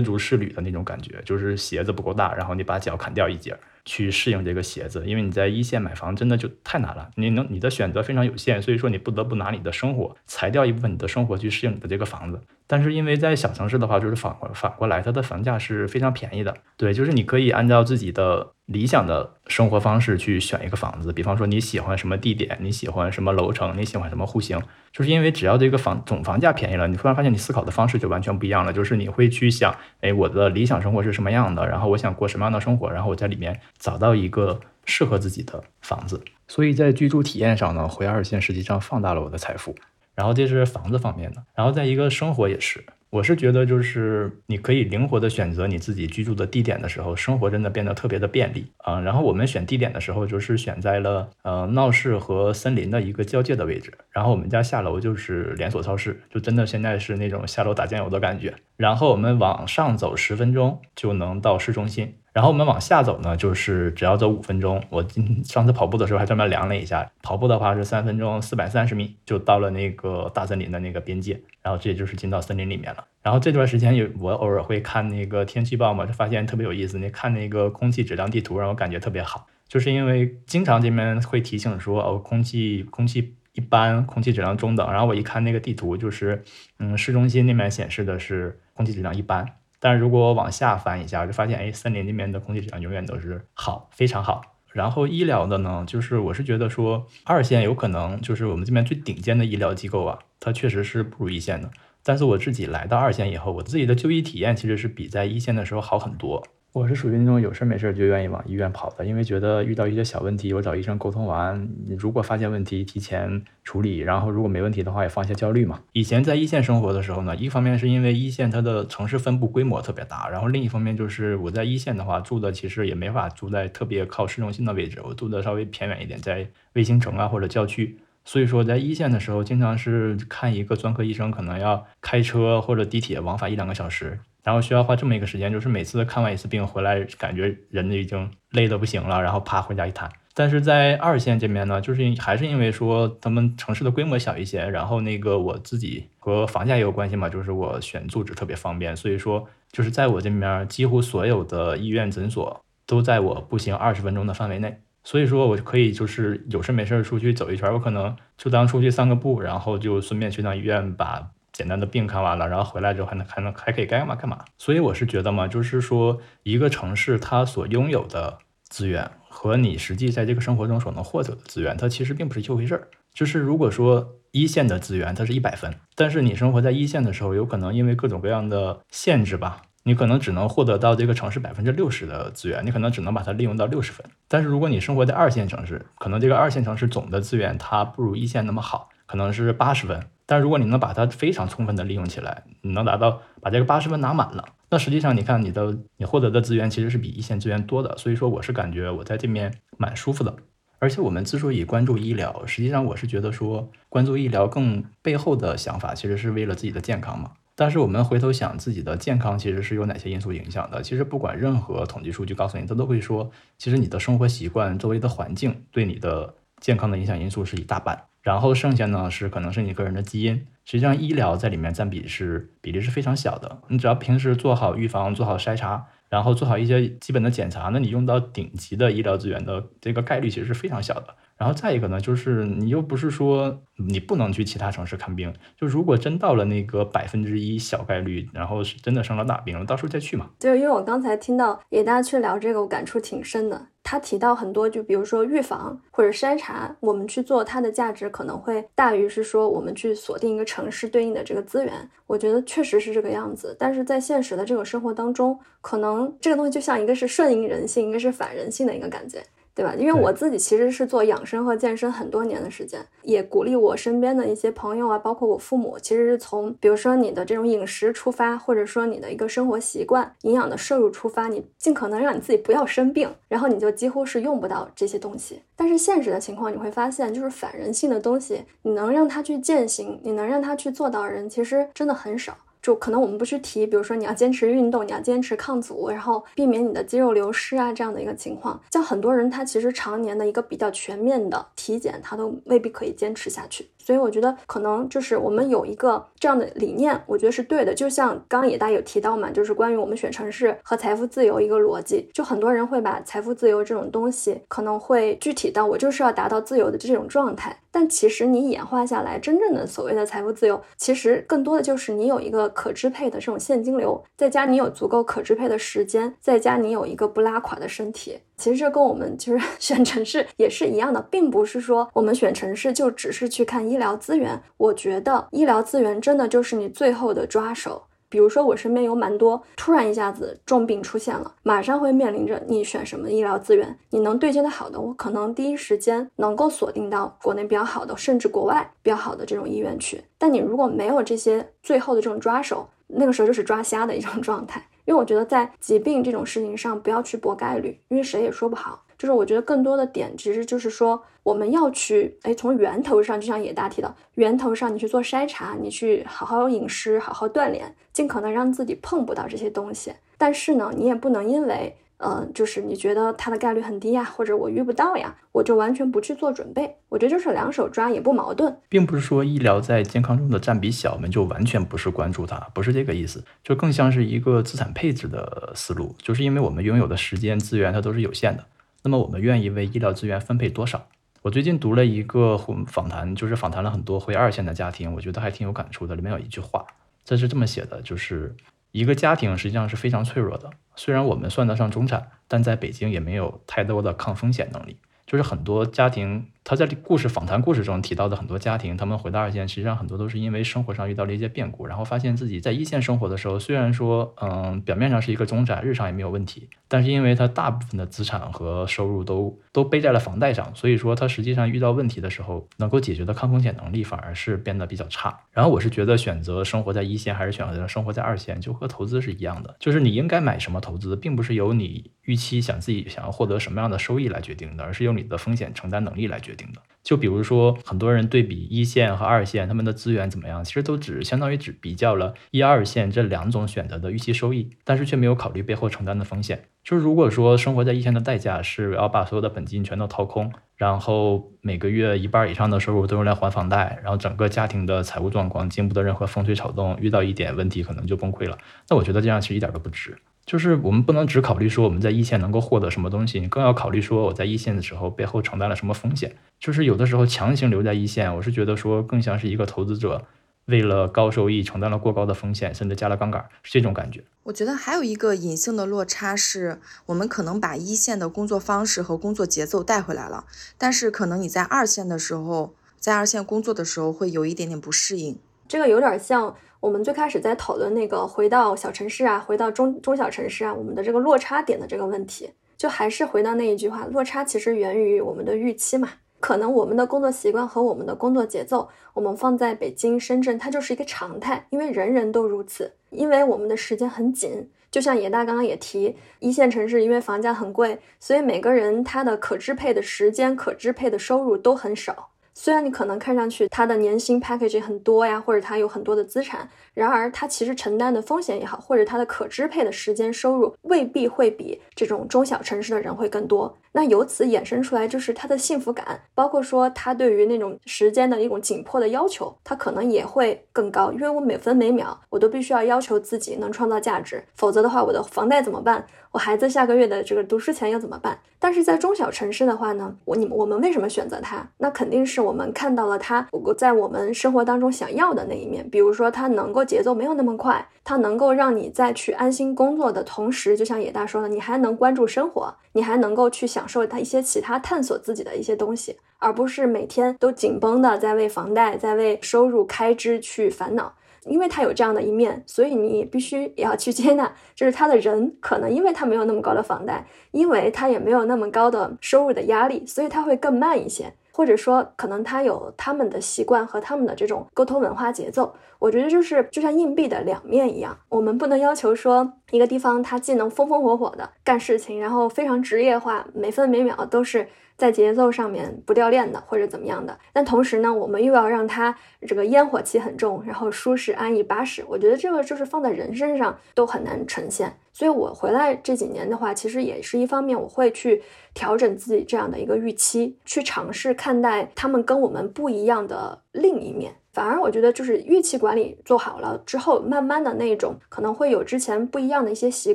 [0.00, 3.56] 足适履的那种感觉，就是鞋子不够大，然后你把脚砍掉一截。
[3.86, 12.40] 去适应这个鞋子，因为你在一线买房真的就太难了，你能你的选择非常有限，所以说你不得不拿你的生活裁掉一部分你的生活去适应你的这个房子。
[12.66, 16.56] 但是因为在小城市的话，就是反反过来，它的房价是非常便宜的。
[16.76, 24.58] 对，就是你可以按照自己的理想的生活方式去选一个房子，比方说你喜欢什么地点，你喜欢什么楼层，你喜欢什么户型，
[24.92, 36.22] 就是因为只要这个房总房价便宜了，你突然发现你思考的方式就完全不一样了，就是你会去想，哎，我的理想生活是什么样的，然后我想过什么样的生活，然后我在里面找到一个适合自己的房子。
[36.46, 39.74] 所以在居住体验上呢，回二线实际上放大了我的财富。
[40.14, 49.00] 然后这是房子方面的，然后在一个生活也是，我是觉得，就是你可以灵活的选择你自己居住的地点的时候，生活真的变得特别的便利啊。
[49.00, 53.92] 然后我们选地点的时候，就是选在了呃闹市和森林的一个交界的位置。
[54.10, 58.54] 然后我们家下楼就是连锁超市，就真的现在是那种下楼打酱油的感觉。
[58.76, 62.14] 然后我们往上走十分钟就能到市中心。
[62.34, 64.82] 然后我们往下走呢，就是只要走五分钟。
[64.90, 71.40] 我今上次跑步的时候还专门量了一下，跑步的话是三分钟四百三十米，就到了那个大森林的那个边界。
[71.62, 73.04] 然后这也就是进到森林里面了。
[73.22, 76.98] 然后这段时间有我偶尔会看那个天气报嘛，就发现特别有意思。
[76.98, 84.90] 你看那个空气质量地图，让我感觉特别好，就是因为经常这边会提醒说哦，空气空气一般，空气质量中等。
[84.90, 86.42] 然后我一看那个地图，就是
[86.80, 89.46] 嗯，市中心那边显示的是空气质量一般。
[89.84, 94.40] 但是如果我往下翻一下，就发现，哎，森林那边的空气质量永远都是好，非常好。
[94.72, 101.70] 然后医疗的呢，就是我是觉得说，二线有可能就是我们这边最顶尖的医疗机构啊，它确实是不如一线的。
[102.02, 106.42] 但是我自己来到二线以后，我自己的就医体验其实是比在一线的时候好很多。
[106.74, 115.80] 我是属于那种有事没事就愿意往医院跑的，因为觉得遇到一些小问题，我找医生沟通完，你如果发现问题，提前处理，然后如果没问题的话，也放下焦虑嘛。
[115.92, 134.18] 以前在一线生活的时候呢，一方面是因为一线它的城市分布规模特别大，然后另一方面就是我在一线的话住的其实也没法住在特别靠市中心的位置，我住的稍微偏远一点，在卫星城啊或者郊区，所以说在一线的时候，经常是看一个专科医生可能要开车或者地铁往返一两个小时。
[134.44, 140.08] 然后需要花这么一个时间，就是每次看完一次病回来，感觉人已经累得不行了，然后啪回家一瘫。
[140.34, 161.30] 但是在二线这边呢，就是还是因为说他们城市的规模小一些，然后那个我自己和房价也有关系嘛，就是我选住址特别方便，所以说就是在我这边几乎所有的医院诊所都在我步行二十分钟的范围内，所以说我可以就是有事没事出去走一圈，我可能就当出去散个步，然后就顺便去趟医院把。
[161.54, 164.44] 简单的病看完了，然后回来之后还能还能还可以该干嘛干嘛。
[164.58, 168.38] 所以我是觉得嘛，就是说一个城市它所拥有的
[168.68, 172.88] 资源和你实际在这个生活中所能获得的资源，它其实并不是一回事儿。
[173.14, 184.04] 就是如果说一线的资源它是一百分，但是你生活在一线的时候，有可能因为各种各样的限制吧，你可能只能获得到这个城市百分之六十的资源，你可能只能把它利用到六十分。
[184.26, 190.04] 但是如果你生活在二线城市，可能这个二线城市总的资源它不如一线那么好，可能是八十分。
[190.26, 197.96] 但如果你能把它非常充分的利用起来，你能达到把这个八十分拿满了，那实际上你看你的你获得的资源其实是比一线资源多的。
[197.98, 200.34] 所以说我是感觉我在这边蛮舒服的。
[200.78, 207.32] 而且我们之所以关注医疗，实际上我是觉得说关注医疗更背后的想法其实是为了自己的健康嘛。
[207.54, 210.82] 但是我们回头想自己的健康其实是有哪些因素影响的？
[210.82, 218.04] 其实不管任何统计数据告诉你，它都会说，其实你的生活习惯、周围的环境对你的健康的影响因素是一大半。
[218.24, 220.34] 然后剩下呢是可能是你个人的基因，
[220.64, 223.58] 实际上医疗在里面占比是比例是非常小的。
[223.68, 231.14] 你只要平时做好预防，做好筛查，然后做好一些基本的检查，那你用到顶级的医疗资源的这个概率其实是非常小的。
[231.36, 240.30] 然后再一个呢，就是你又不是说你不能去其他城市看病，就如果真到了那个百分之一小概率，然后是真的生了大病了，到时候再去嘛。
[240.38, 243.66] 就因为我刚才听到野大家去聊这个，我感触挺深的。
[243.86, 251.90] 他提到很多，就比如说预防或者筛查，我们去做它的价值可能会大于是说我们去锁定一个城市对应的这个资源。
[252.06, 259.22] 我觉得确实是这个样子，但是在现实的这个生活当中，可能这个东西就像一个是顺应人性，一个是反人性的一个感觉。
[259.54, 259.72] 对吧？
[259.76, 275.40] 因为我自己其实是做养生和健身很多年的时间，也鼓励我身边的一些朋友啊，包括我父母，其实是从比如说你的这种饮食出发，或者说你的一个生活习惯、营养的摄入出发，你尽可能让你自己不要生病，然后你就几乎是用不到这些东西。
[275.54, 282.36] 但是现实的情况你会发现，就是反人性的东西，你能让他去践行，你能让他去做到人，其实真的很少。
[282.64, 288.58] 就可能我们不去提，比如说你要坚持运动，你要坚持抗阻，然后避免你的肌肉流失啊这样的一个情况。
[288.70, 293.68] 像很多人他其实常年的一个比较全面的体检，他都未必可以坚持下去。
[293.84, 297.74] 所以我觉得可能就是我们有一个这样的理念，我觉得是对的。
[297.74, 302.08] 就像刚刚也大有提到嘛，就是关于我们选城市和财富自由一个逻辑。
[302.14, 307.58] 就很多人会把财富自由这种东西，可能会具体到我就是要达到自由的这种状态。
[307.70, 318.16] 但其实你演化下来，真正的所谓的财富自由，其实更多的就是你有一个可支配的这种现金流，再加你有足够可支配的时间，再加你有一个不拉垮的身体。
[318.36, 324.40] 其实这跟我们其实 选城市也是一样的，并不是说我们选城市就只是去看医疗资源。
[324.56, 327.82] 我觉得医疗资源真的就是你最后的抓手。
[328.08, 340.04] 比如说我身边有蛮多突然一下子重病出现了，马上会面临着你选什么医疗资源，你能对接的好的，我可能第一时间能够锁定到国内比较好的，甚至国外比较好的这种医院去。
[340.16, 344.64] 但你如果没有这些最后的这种抓手，那个时候就是抓瞎的一种状态。
[344.84, 348.83] 因为我觉得在疾病这种事情上不要去搏概率，因为谁也说不好。
[349.04, 359.92] 就是我觉得更多的点，其实就是说我们要去，哎，从源头上，就像野大提到，源头上你去做筛查，你去好好饮食，好好锻炼，尽可能让自己碰不到这些东西。
[360.16, 366.76] 但是呢，你也不能因为，呃，就是你觉得它的概率很低呀，或者我遇不到呀，我就完全不去做准备。
[366.88, 378.46] 我觉得就是两手抓也不矛盾，并不是说医疗在健康中的占比小，我们就完全不是关注它，不是这个意思，就更像是一个资产配置的思路，就是因为我们拥有的时间资源它都是有限的。
[378.86, 380.86] 那么我们愿意为医疗资源分配多少？
[381.22, 385.94] 我最近读了一个访谈，就是访谈了很多回二线的家庭，我觉得还挺有感触的。
[385.94, 386.66] 里面有一句话，
[387.02, 388.36] 这是这么写的：就是
[388.72, 394.76] 一个家庭实际上是非常脆弱的，虽然我们算得上中产，但在北京也没有太多的抗风险能力。
[395.06, 396.26] 就是很多家庭。
[396.44, 415.18] 他在故事访谈故事中提到的很多家庭，他们回到二线，实际上很多都是因为生活上遇到了一些变故，然后发现自己在一线生活的时候，虽然说，嗯，表面上是一个中产，日常也没有问题，但是因为他大部分的资产和收入都都背在了房贷上，所以说他实际上遇到问题的时候，能够解决的抗风险能力反而是变得比较差。
[415.32, 426.60] 然后我是觉得选择生活在一线还是选择生活在二线，就和投资是一样的，就是你应该买什么投资，并不是由你预期想自己想要获得什么样的收益来决定的，而是由你的风险承担能力来决定定的。
[426.82, 430.44] 就比如说，很多人对比一线和二线，他们的资源怎么样？
[430.44, 436.44] 其实都只相当于只比较了一二线这两种选择的预期收益，但是却没有考虑背后承担的风险。
[436.62, 448.36] 就是如果说生活在一线的代价是要把所有的本金全都掏空，然后每个月一半以上的收入都用来还房贷，然后整个家庭的财务状况经不得任何风吹草动，遇到一点问题可能就崩溃了，
[448.68, 449.96] 那我觉得这样其实一点都不值。
[450.26, 456.16] 就是我们不能只考虑说我们在一线能够获得什么东西，你更要考虑说我在一线的时候背后承担了什么风险。
[456.40, 460.06] 就是有的时候强行留在一线，我是觉得说更像是一个投资者
[460.46, 464.02] 为了高收益承担了过高的风险，甚至加了杠杆，是这种感觉。
[464.22, 470.24] 我觉得还有一个隐性的落差是，我们可能把一线的工作方式和工作节奏带回来了，
[470.56, 475.18] 但是可能你在二线的时候，在二线工作的时候会有一点点不适应。
[475.46, 476.34] 这个有点像。
[476.64, 485.90] 我们最开始在讨论那个回到小城市啊，回到中中小城市啊，我们的这个落差点的这个问题，就还是回到那一句话，落差其实源于我们的预期嘛。
[486.20, 494.48] 可能我们的工作习惯和我们的工作节奏，我们放在北京、深圳，它就是一个常态，因为人人都如此，因为我们的时间很紧。
[494.70, 502.08] 就像野大刚刚也提，一线城市因为房价很贵，所以每个人他的可支配的时间、可支配的收入都很少。
[502.34, 513.56] 虽然你可能看上去他的年薪 package 很多呀，或者他有很多的资产，然而他其实承担的风险也好，或者他的可支配的时间收入未必会比这种中小城市的人会更多。
[513.72, 520.92] 那由此衍生出来就是他的幸福感，包括说他对于那种时间的一种紧迫的要求，他可能也会更高。
[520.92, 525.84] 因为我每分每秒我都必须要要求自己能创造价值，否则的话我的房贷怎么办？
[526.12, 528.16] 我孩子下个月的这个读书钱要怎么办？
[528.38, 531.44] 但是在中小城市的话呢，我你我们为什么选择它？
[531.58, 550.94] 那肯定是我们看到了它在我们生活当中想要的那一面，比如说它能够节奏没有那么快，它能够让你在去安心工作的同时，就像野大说的，你还能关注生活，你还能够去享受它一些其他探索自己的一些东西，而不是每天都紧绷的在为房贷、在为收入开支去烦恼。
[551.26, 565.52] 因为他有这样的一面，所以你必须也要去 接纳，就是他的人可能因为他没有那么高的房贷，因为他也没有那么高的收入的压力，所以他会更慢一些，或者说可能他有他们的习惯和他们的这种沟通文化节奏。
[565.80, 574.46] 我觉得就是就像硬币的两面一样，我们不能要求说一个地方它既能风风火火的干事情，然后非常职业化，每分每秒都是。
[574.76, 578.94] 在节奏上面不掉链的，或者怎么样的，但同时呢，我们又要让它
[579.26, 581.84] 这个烟火气很重，然后舒适安逸巴适。
[581.88, 584.76] 我觉得这个就是放在人身上都很难呈现。
[584.92, 594.14] 所以我回来这几年的话，其实也是一方面，我会去调整自己这样的一个预期，去尝试看待他们跟我们不一样的另一面。
[594.34, 599.94] 反而我觉得，就是预期管理做好了之后，慢慢的那种可能会有之前不一样的一些习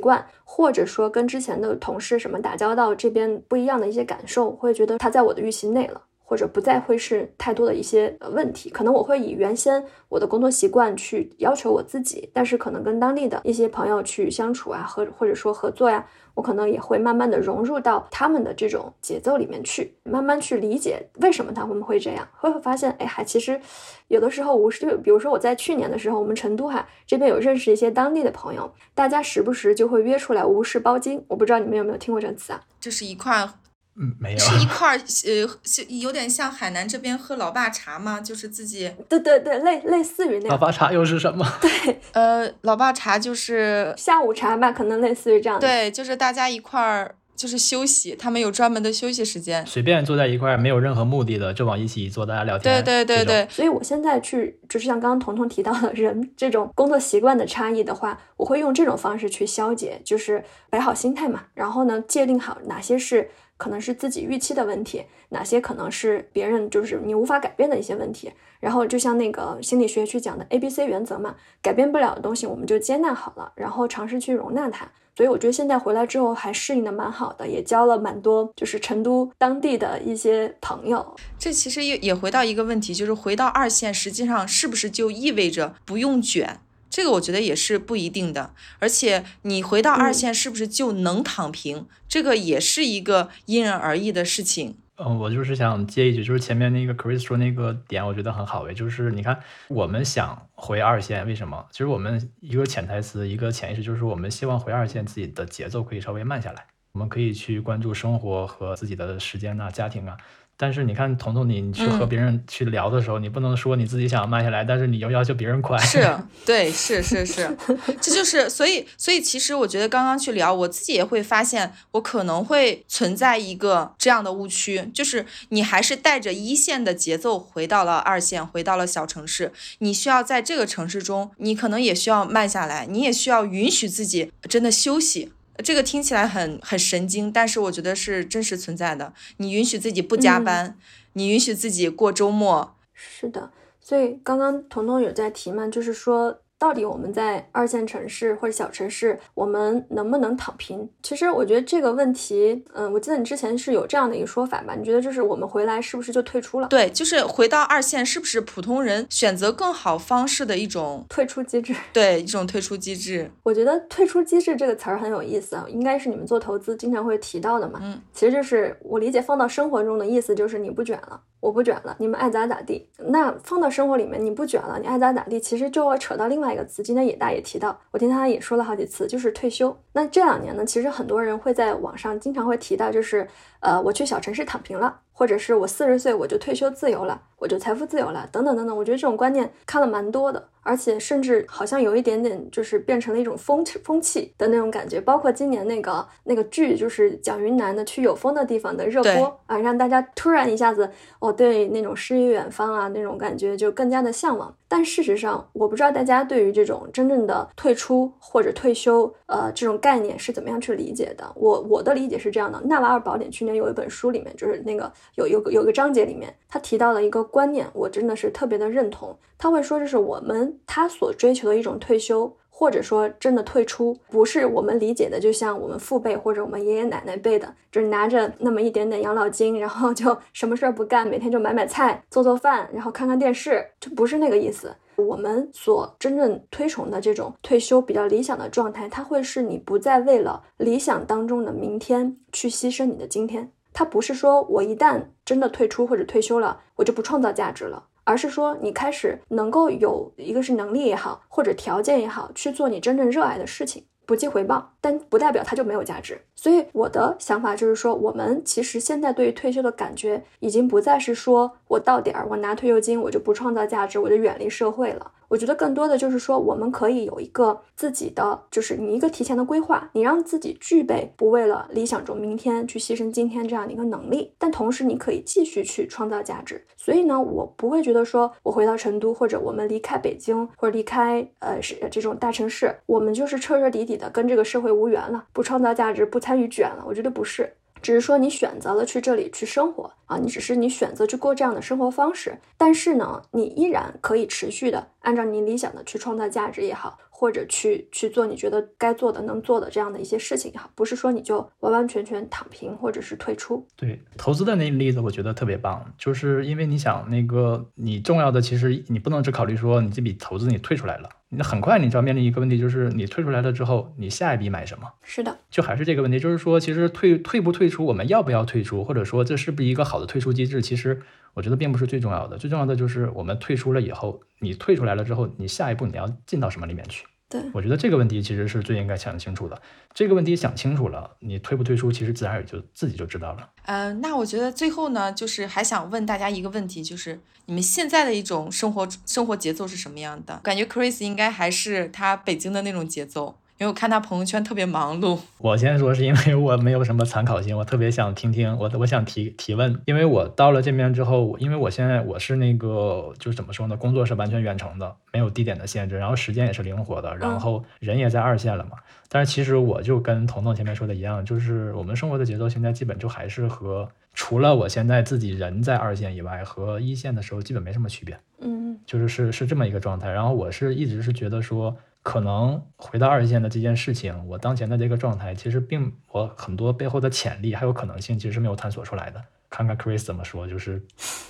[0.00, 6.00] 惯，或者说跟之前的同事什么打交道这边不一样的一些感受，会觉得他在我的预期内了。
[6.30, 8.70] 或者不再会是太多的一些问题。
[8.70, 16.06] 可能我会以原先我的工作习惯去要求我自己，但是可能跟当地的一些朋友去相处啊，和或者说合作呀。
[16.34, 23.60] 我可能也会慢慢的融入到他们的这种节奏里面去，慢慢去理解为什么他们会这样，会发现，哎，还其实
[24.08, 32.62] 有的时候无视，比如说我在去年的时候，我们成都哈这边有认识一些当地的朋友，大家时不时就会约出来无事包金，我不知道你们有没有听过这个词啊？
[32.80, 33.48] 这是一块。
[33.96, 38.20] 嗯，没有，是一块儿，呃，有点像海南这边喝老爸茶吗？
[38.20, 40.48] 就是自己，对对对，类类似于那样。
[40.50, 41.46] 老爸茶又是什么？
[41.60, 45.58] 对， 呃，老爸茶就是下午茶吧，可能类似于这样。
[45.58, 52.82] 对，就是大家一块儿就是休息，他们有专门的休息时间，随便坐在一块儿，没有任何目的的，就往一起坐，大家聊天。
[52.82, 53.46] 对对对对。
[53.50, 63.30] 所以我现在去，就是像刚刚彤彤提到的人这种工作习惯的差异的话，我会用这种方式去消解，就是摆好心态嘛，然后呢，界定好哪些是。
[63.60, 68.32] 可能是自己预期的问题，哪些可能是别人就是你无法改变的一些问题。
[68.58, 74.90] 然后就像那个心理学去讲的 A B C 原则嘛，改变不了的东西我们就接纳好了，然后尝试去容纳它。
[75.14, 81.14] 所以我觉得现在回来之后还适应的蛮好的，也交了蛮多就是成都当地的一些朋友。
[81.38, 86.60] 这其实也也回到一个问题，就是回到二线，实际上是不是就意味着不用卷？
[86.90, 91.86] 这个我觉得也是不一定的，而且你回到二线是不是就能躺平？
[92.08, 94.76] 这个也是一个因人而异的事情。
[94.96, 101.64] 嗯，我就是想接一句，就是前面那个 Chris 说那个点，我觉得很好诶，就是你看我们想回二线，为什么？
[101.70, 110.16] 其实我们一个潜台词，一个潜意识，就是我们希望回二线，自己的节奏可以稍微慢下来，我们可以去关注生活和自己的时间啊、家庭啊。
[110.62, 115.78] 但是你看，彤彤，你你去和别人去聊的时候，你不能说你自己想慢下来，但是你又要求别人快。
[115.78, 116.06] 是，
[116.44, 117.56] 对，是是是，
[117.98, 135.32] 这就是所以所以其实我觉得刚刚去聊，我自己也会发现，我可能会存在一个这样的误区，就是你还是带着一线的节奏回到了二线，回到了小城市，你需要在这个城市中，你可能也需要慢下来，你也需要允许自己真的休息。
[135.62, 139.12] 这个听起来很很神经，但是我觉得是真实存在的。
[139.38, 140.76] 你允许自己不加班，
[141.14, 142.76] 你允许自己过周末。
[142.92, 143.50] 是的，
[143.80, 146.40] 所以刚刚彤彤有在提嘛，就是说。
[146.60, 150.86] 到底我们在二线城市或者小城市，我们能不能躺平？
[151.02, 154.74] 其实我觉得这个问题，嗯，我记得你之前是有这样的一个说法吧？
[154.78, 156.68] 你觉得就是我们回来是不是就退出了？
[156.68, 161.74] 对，就是回到二线，是不是普通人选择更好方式的一种退出机制？
[161.94, 163.30] 对，一种退出机制。
[163.42, 167.80] 我觉得退出机制这个词儿很有意思啊，应该是你们做投资经常会提到的嘛。
[167.82, 171.18] 嗯，其实就是我理解放到生活中的意思就是你不卷了。
[171.40, 172.88] 我不卷了，你们爱咋咋地。
[172.98, 176.82] 那放到生活里面，你不卷了，你爱咋咋地，其实就要扯到另外一个词。
[176.82, 179.76] 今天野大也提到，我听他也说了好几次，就是退休。
[179.92, 183.26] 那这两年呢，其实很多人会在网上经常会提到，就是
[183.60, 185.00] 呃，我去小城市躺平了。
[185.20, 188.74] 或者是我四十岁我就退休自由了，我就财富自由了，等等等等。
[188.74, 194.98] 我觉得这种观念看了蛮多的，而且甚至好像有一点点就是变成了一种风风气的那种感觉。
[194.98, 204.56] 包括今年那个那个剧，就是讲云南的去有风的地方的热播啊，让大家突然一下子哦对那种诗与远方啊那种感觉就更加的向往。
[204.72, 211.28] 但事实上，我不知道大家对于这种真正的退出或者退休呃这种概念是怎么样去理解的。
[211.34, 214.90] 我我的理解是这样的，《纳瓦尔宝典》去年有一本书里面就是那个。
[215.16, 219.18] 有有有个章节里面，他提到了一个观念，我真的是特别的认同。
[219.36, 234.74] 他会说，这是我们他所追求的一种退休，或者说真的退出，不是我们理解的，就像我们父辈或者我们爷爷奶奶辈的，就是拿着那么一点点养老金，然后就 什么事儿不干，每天就买买菜、做做饭，然后看看电视，就不是那个意思。
[234.96, 243.50] 我们所真正推崇的这种退休比较理想的状态，它会是你不再为了理想当中的明天去牺牲你的今天。
[243.72, 256.20] 它不是说我一旦真的退出或者退休了，我就不创造价值了，而是说你开始能够有一个是能力也好，或者条件也好，去做你真正热爱的事情，不计回报，但不代表它就没有价值。
[256.34, 265.12] 所以我的想法就是说，我们其实现在对于退休的感觉，已经不再是说我到点儿我拿退休金，我就不创造价值，我就远离社会了。
[265.30, 276.66] 我觉得更多的就是说，我们可以有一个自己的，就是你一个提前的规划，你让自己具备不为了理想中明天去牺牲今天这样的一个能力，但同时你可以继续去创造价值。
[276.76, 286.84] 所以呢，我不会觉得说我回到成都，或者我们离开北京，或者离开呃是这种大城市，我们就是彻彻底底的跟这个社会无缘了，不创造价值，不参与卷了。
[286.84, 287.54] 我觉得不是。
[287.82, 303.66] 只是说你选择了去这里去生活啊，你只是你选择去过这样的生活方式，但是呢，你依然可以持续的按照你理想的去创造价值也好，或者去去做你觉得该做的、能做的这样的一些事情也好，不是说你就完完全全躺平或者是退出。
[303.76, 314.86] 对投资的那个例子，我觉得特别棒，就是因为你想那个你重要的，其实你不能只考虑说你这笔投资你退出来了，那很快你就要面临一个问题，就是你退出来了之后，你下一笔买什么？
[315.02, 321.00] 是的，就还是这个问题，就是说其实退退不退出，我们要不要退出，或者说这是不是一个好的退出机制，其实。
[321.34, 327.06] 我觉得并不是最重要的，最重要的就是我们退出了以后，你退出来了之后，你下一步你要进到什么里面去？
[327.28, 329.62] 对，我觉得这个问题其实是最应该想清楚的。
[329.94, 333.48] 这个问题想清楚了，你退不退出，其实自然也就自己就知道了。
[333.66, 340.40] 嗯，那我觉得最后呢，就是还想问大家一个问题，就是你们现在的一种生活生活节奏是什么样的？
[340.42, 343.36] 感觉 Chris 应该还是他北京的那种节奏。
[343.60, 345.18] 因为我看他朋友圈特别忙碌。
[345.36, 349.78] 我先说是因为我没有什么参考性，我特别想听听我，我想提提问。
[349.84, 358.78] 因为我到了这边之后，因为我现在我是那个就是怎么说呢，工作是完全远程的，没有地点的限制，然后时间也是灵活的，然后人也在二线了嘛。
[359.10, 368.16] 但是其实我就跟彤彤前面说的一样，就是我们生活的节奏现在基本就还是和除了我现在自己人在二线以外，和一线的时候基本没什么区别。
[368.40, 370.10] 嗯，就是是是这么一个状态。
[370.10, 371.76] 然后我是一直是觉得说。
[372.02, 379.22] 可能回到二线的这件事情，我当前的这个状态，其实并我很多背后的潜力还有可能性，其实是没有探索出来的。
[379.48, 380.82] 看看 Chris 怎么说，就是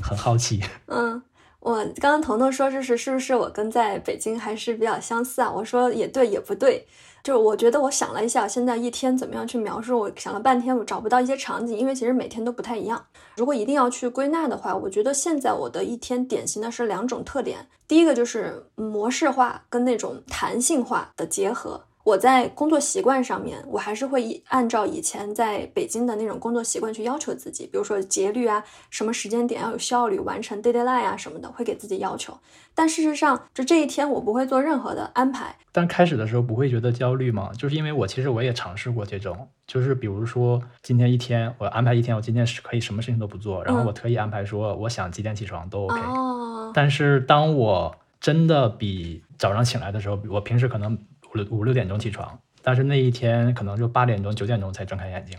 [0.02, 0.62] 很好奇。
[0.86, 1.22] 嗯，
[1.58, 5.50] 我刚刚彤彤说就是是不是我跟在北京还是比较相似啊？
[5.50, 6.86] 我说也对也不对。
[7.22, 9.98] 就是我觉得，我想了一下，现在一天怎么样去描述？
[9.98, 13.04] 我想了半天，我找不到一些场景，因为其实每天都不太一样。
[13.36, 17.68] 如果一定要去归纳的话，我觉得现在我的一天典型的是两种特点。
[17.86, 21.82] 第一个就是模式化跟那种弹性化的结合。
[22.10, 32.36] 我在工作习惯上面，我还是会按照以前在北京的那种工作习惯去要求自己，比如说节律啊，什么时间点要有效率完成 deadline 啊什么的，会给自己要求。
[32.74, 35.54] 但事实上，就这一天我不会做任何的安排。
[35.70, 37.52] 但开始的时候不会觉得焦虑吗？
[37.56, 46.00] 就是因为我其实我也尝试过这种，就是比如说今天一天我安排一天，我今天是可以什么事情都不做，然后我特意安排说我想几点起床都 OK。
[46.00, 46.72] 哦。
[46.74, 50.98] 但是当我真的比早上醒来的时候，我平时可能。
[51.32, 55.38] 五六五六点钟起床，但是那一天可能就八点钟九点钟才睁开眼睛，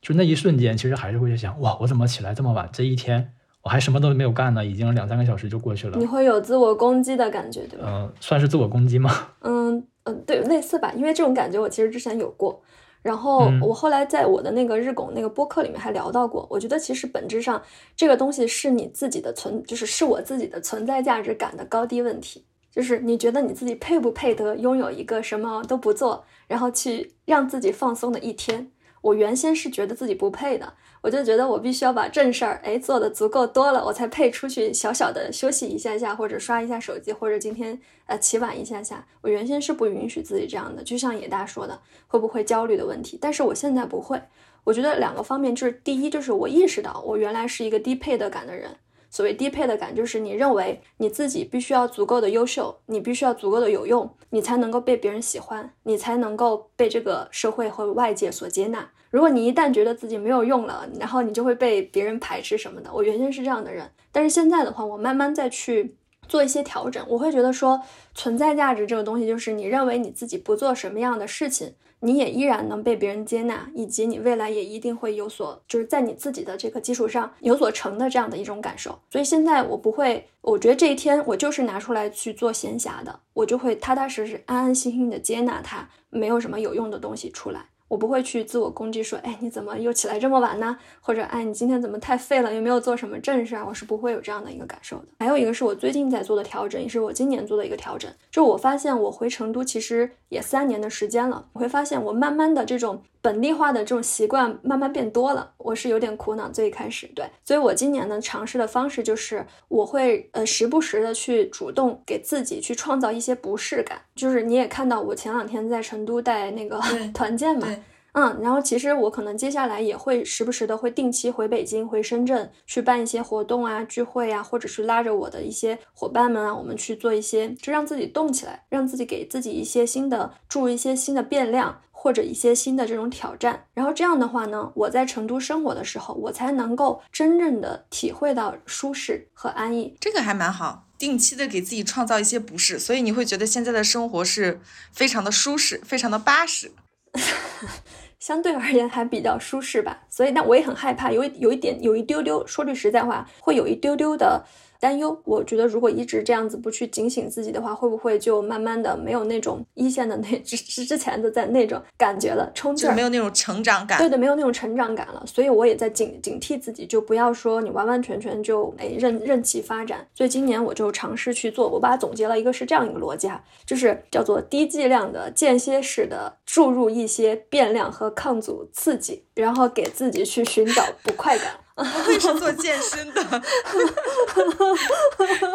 [0.00, 2.68] 就那一瞬间，其实还是会想，哇，我怎么起来这么晚？
[2.72, 3.32] 这一天
[3.62, 5.98] 我还什么都没有干呢，已经两三个小时就过去了。
[5.98, 7.86] 你会有自我攻击的感觉，对吧？
[7.88, 9.10] 嗯，算是自我攻击吗？
[9.40, 10.92] 嗯嗯，对，类似吧。
[10.96, 12.60] 因为这种感觉我其实之前有过，
[13.02, 16.46] 然后我后来在我的那个日拱那个播客里面还聊到过。
[16.50, 17.62] 我觉得其实本质上
[17.94, 22.44] 这个东西是你自己的存，就是是我自己的存在价值感的高低问题。
[22.72, 28.72] 就是你觉得你自己配不配得拥有一个什么都不做，然后去让自己放松的一天？
[29.02, 39.04] 我原先是觉得自己不配的，我就觉得我必须要把正事儿哎做的足够多了，我才配出去小小的休息一下下，或者刷一下手机，或者今天呃起晚一下下。
[39.20, 43.18] 我原先是不允许自己这样的，就像野大说的，会不会焦虑的问题。
[43.20, 44.22] 但是我现在不会，
[44.64, 48.76] 我觉得两个方面，就是第一，就是我意识到我原来是一个低配的感的人。
[49.12, 58.90] 所谓低配的感，就是你认为你自己必须要足够的优秀，你必须要足够的有用，你才能够被别人喜欢，你才能够被这个社会和外界所接纳。
[59.10, 62.90] 如果你一旦觉得自己没有用了，然后你就会被别人排斥什么的。
[62.90, 65.94] 我原先是这样的人，但是现在的话，我慢慢再去
[66.26, 67.82] 做一些调整，我会觉得说，
[68.14, 71.74] 存在价值这个东西，就是你认为你自己不做什么样的事情。
[72.04, 78.98] 你也依然能被别人接纳，以及你未来也一定会有所，就是在你自己的这个基础上有所成的这样的一种感受。
[79.08, 87.66] 所以现在我不会，我觉得这一天我就是拿出来去做闲暇的，我就会踏踏实实、安安心心的接纳它，没有什么有用的东西出来。
[87.92, 90.78] 我不会去自我攻击，说，哎，你怎么又起来这么晚呢？
[91.02, 92.50] 或者，哎，你今天怎么太废了？
[92.54, 93.62] 有没有做什么正事啊？
[93.68, 95.08] 我是不会有这样的一个感受的。
[95.18, 103.02] 还有一个是我最近在做的调整，也是我今年做的一个调整，就我发现我回成都其实也三年的时间了，我会发现我慢慢的这种。
[103.22, 106.50] 本地化的这种习惯慢慢变多了，我是有点苦恼。
[106.50, 114.02] 最开始，对，所以我今年呢尝试的方式就是，我会呃时不时的去主动给自己去创造一些不适感。
[114.16, 116.80] 就是你也看到我前两天在成都带那个
[117.14, 117.68] 团建嘛，
[118.14, 131.80] 嗯，然后其实我可能接下来也会时不时的会定期回北京、回深圳去办一些活动啊、聚会啊，或者是拉着我的一些伙伴们啊，我们去做一些，就让自己动起来，让自己给自己一些新的注入一些新的变量。
[132.02, 139.96] 或者一些新的这种挑战，然后这样的话呢，我在成都生活的时候，我才能够真正的体会到舒适和安逸。
[140.00, 144.60] 这个还蛮好，定期的给自己创造一些不适，所以你会觉得现在的生活是
[144.92, 146.72] 非常的舒适，非常的巴适。
[148.18, 150.00] 相对而言还比较舒适吧。
[150.08, 154.44] 所以但我也很害怕，有一有一点有一丢丢，说句实在话，会有一丢丢的。
[154.82, 165.22] 担忧，我觉得如果一直这样子不去警醒自己的话，会不会就慢慢的没有那种一线的那之之之前的在那种感觉了，冲劲没有那种成长感，对对，没有那种成长感了。
[165.24, 170.04] 所以我也在警警惕自己，就不要说你完完全全就哎任任其发展。
[170.16, 181.52] 所以今年我就尝试去做，我把它总结了一个是这样一个逻辑哈，就是叫做低剂量的间歇式的注入一些变量和抗阻刺激，然后给自己去寻找不快感。
[181.74, 183.22] 不愧是做健身的，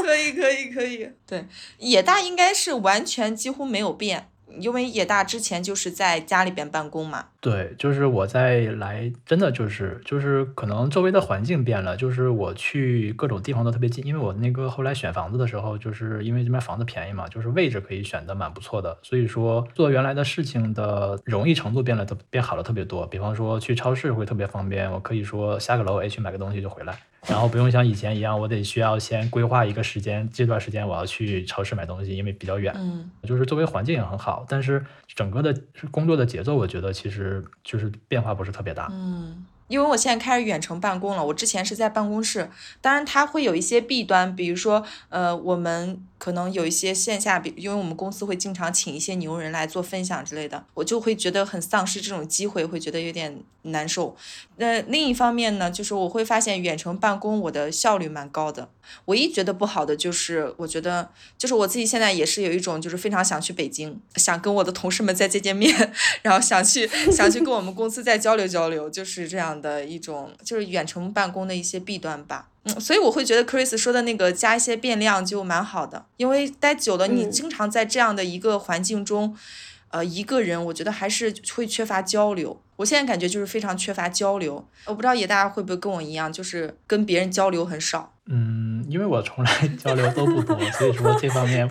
[0.03, 1.45] 可以可以可以，对，
[1.78, 4.30] 野大应该是完全几乎没有变。
[4.60, 23.05] 因为野大之前就是在家里边办公嘛，对，就是我在来，真的就是就是可能周围的环境变了，就是我去各种地方都特别近，因为我那个后来选房子的时候，就是因为这边房子便宜嘛，就是位置可以选的蛮不错的，所以说做原来的事情的容易程度变了，特变好了特别多。
[23.08, 26.97] 比方说去超市会特别方便，我可以说下个楼哎去买个东西就回来。
[27.26, 32.74] 然后不用像以前一样，我得需要先规划一个时间，这段时间我要去超市买东西，因为比较远。
[32.78, 35.55] 嗯，就是周围环境也很好，但是整个的
[35.91, 38.88] 工作的节奏，我觉得其实就是变化不是特别大。
[38.91, 39.45] 嗯。
[39.68, 42.49] 因为我现在开始远程办公了，我之前是在办公室，
[42.80, 54.15] 当然它会有一些弊端，比如说，呃，我们可能有一些线下，比因为我们公司会经常请一些牛人来做分享之类的，我就会觉得很丧失这种机会，会觉得有点难受。
[54.58, 58.70] 那另一方面呢，就是我会发现远程办公我的效率蛮高的。
[59.05, 65.91] 唯一觉得不好的就是，我觉得就是我自己现在也是有一种就是非常想去北京，想跟我的同事们再见见面，
[66.24, 69.47] 然后想去想去跟我们公司再交流交流，就是这样。
[69.62, 79.36] 的一种就是远程办公的一些弊端吧，嗯，所以我会觉得 Chris 说的那个加一些变量就蛮好的，因为待久了，你经常在这样的一个环境中，
[79.89, 82.61] 呃，一个人，我觉得还是会缺乏交流。
[82.75, 88.13] 我现在感觉就是非常缺乏交流，我不知道也大家会不会跟我一样，就是跟别人交流很少。
[88.27, 91.67] 嗯，因为我从来 交流都不多，所以说这方面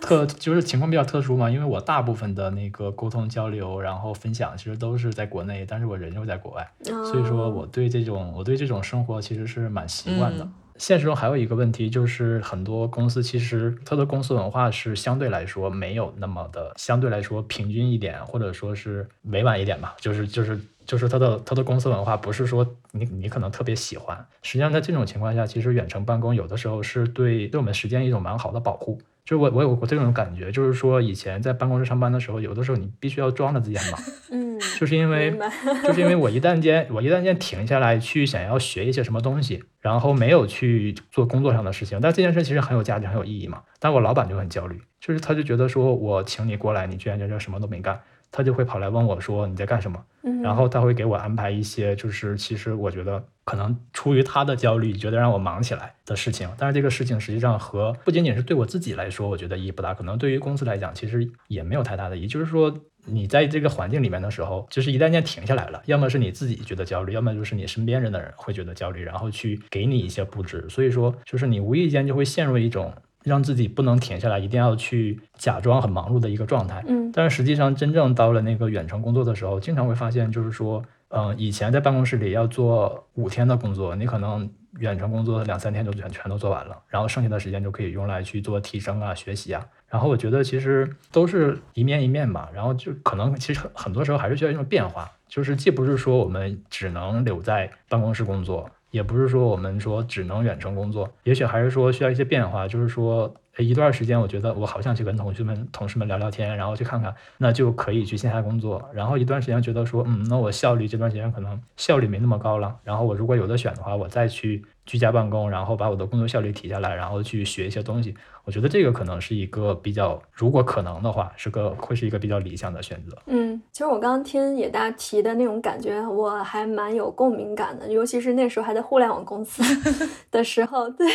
[0.00, 1.50] 特就是情况比较特殊嘛。
[1.50, 10.48] 因为我大部分的那个沟通交流，然后分享，其实都是在国内，但是我人又在国外，所以说我对这种我对这种生活其实是蛮习惯的。
[10.78, 20.58] 现实中还有一个问题，就是很多公司其实它的公司文化是相对来说没有那么的，相对来说平均一点，或者说是委婉一点吧，就是就是。
[20.86, 28.96] 就是它的它的公司文化不是说你你可能特别喜欢，实际上在这种情况下，其实远程办公有的时候是对对我们时间一种蛮好的保护。
[29.26, 34.00] 就我我有过这种感觉，就是说以前在办公室上班的时候，有的时候你必须要装着自己很忙，
[34.30, 35.36] 嗯，就是因为
[35.82, 48.00] 就是因为我一旦间 我一旦间停下来去想要学一些什么东西，然后没有去做工作上的事情，但这件事其实很有价值很有意义嘛，但我老板就很焦虑，就是他就觉得说我请你过来，你居然在这什么都没干。
[48.36, 49.98] 他就会跑来问我说你在干什么，
[50.42, 56.46] 然后他会给我安排一些，就是其实我觉得可能出于他的焦虑，觉得让我忙起来的事情。
[56.58, 62.26] 但是这个事情实际上和不仅仅是对我自己来说，我觉得意义不大，可能对于公司来讲，其实也没有太大的意义。
[62.26, 70.66] 就是说你在这个环境里面的时候，就是一旦间停下来了，要么是你自己觉得焦虑，要么就是你身边人的人会觉得焦虑，然后去给你一些布置。
[70.68, 72.92] 所以说，就是你无意间就会陷入一种。
[73.26, 76.84] 让自己不能停下来，一定要去假装很忙碌的一个状态。
[76.86, 84.48] 嗯，但是实际上真正到了那个远程工作的时候，经常会发现，就是说，嗯，以前在办公室里要做五天的工作，你可能
[84.78, 89.66] 远程工作两三天就全全都做完了，然后剩下的时间就可以用来去做提升啊、学习啊。
[89.88, 98.70] 然后我觉得其实都是一面一面吧，然后就可能其实很多时候还是需要一种变化，就是既不是说我们只能留在办公室工作。
[98.90, 102.66] 也不是说我们说只能远程工作，也许还是说需要一些变化。
[102.66, 108.88] 就是说，一段时间我觉得我好想去跟同学们、同事们聊聊天，然后去看看，那就可以去线下工作。
[108.92, 112.78] 然后一段时间觉得说，嗯，那我效率这段时间可能效率没那么高了。
[112.84, 118.14] 然后我如果有的选的话，我再去居家办公，然后把我的工作效率提下来，然后去学一些东西。
[118.44, 123.18] 我觉得这个可能是一个比较，如果可能的话，是个会是一个比较理想的选择。
[123.26, 129.64] 嗯，其实我刚刚听野大提的那种感觉，我还蛮有共鸣感的，尤其是那时候还在互联网公司
[130.30, 130.88] 的时候。
[130.90, 131.08] 对，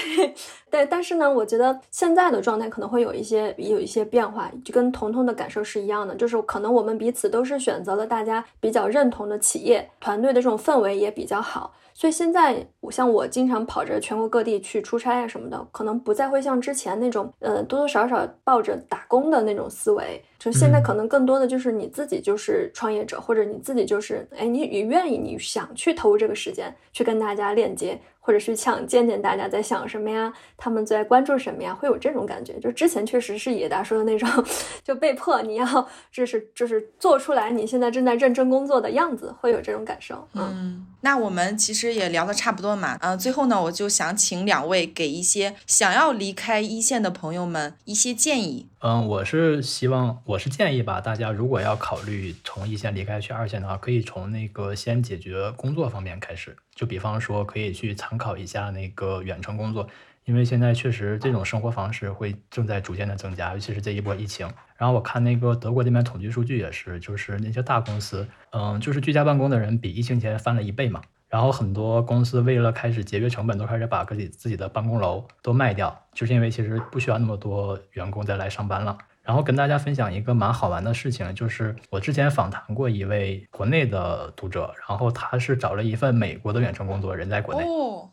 [0.69, 11.74] 对，但是呢，我觉得现在的状态可能会有一些有一些变化，就跟彤彤的感受是一样的，就是可能我们彼此都是选择了大家比较认同的企业团队的这种氛围也比较好。
[11.93, 28.01] 所以现在我，像我经常跑着全国各地去出差啊什么的，可能不再会像之前那种，呃，多多少少抱着打工的那种思维就现在可能更多的就是你自己就是创业者，或者你自己就是哎，你你愿意你想去投入这个时间去跟大家链接。
[28.23, 32.53] 或者是想见见大家在想什么呀，他们在关注什么呀，会有这种感觉。
[32.59, 34.29] 就之前确实是野大说的那种，
[34.83, 40.27] 就被迫你要就是就是做出来你现在正在认真工作的样子，会有这种感受。
[40.33, 42.95] 嗯，那我们其实也聊得差不多嘛。
[43.01, 48.67] 嗯，最后呢，我就想请两位给一些想要离开一线的朋友们一些建议。
[48.84, 56.57] 嗯，我是希望，我是建议吧，大家如果要考虑从一线离开去二线的话，可以从那个先解决工作方面开始。
[56.73, 59.88] 就比方说，可以去参考一下那个远程工作，
[60.25, 64.49] 因为现在确实这种生活方式会正在逐渐的增加，尤其是这一波疫情。
[64.75, 71.03] 然后我看那个德国这边统计数据也是，就是那些大公司，嗯，就是居家办公的人比疫情前翻了一倍嘛。
[71.32, 78.97] 然后很多公司为了开始节约成本，都开始把自己自己的办公楼都卖掉，就是因为其实不需要那么多员工再来上班了。
[79.24, 87.65] 然后跟大家分享一个蛮好玩的事情，就是我之前访谈过一位国内的读者，然后他是找了一份美国的远程工作，人在国内，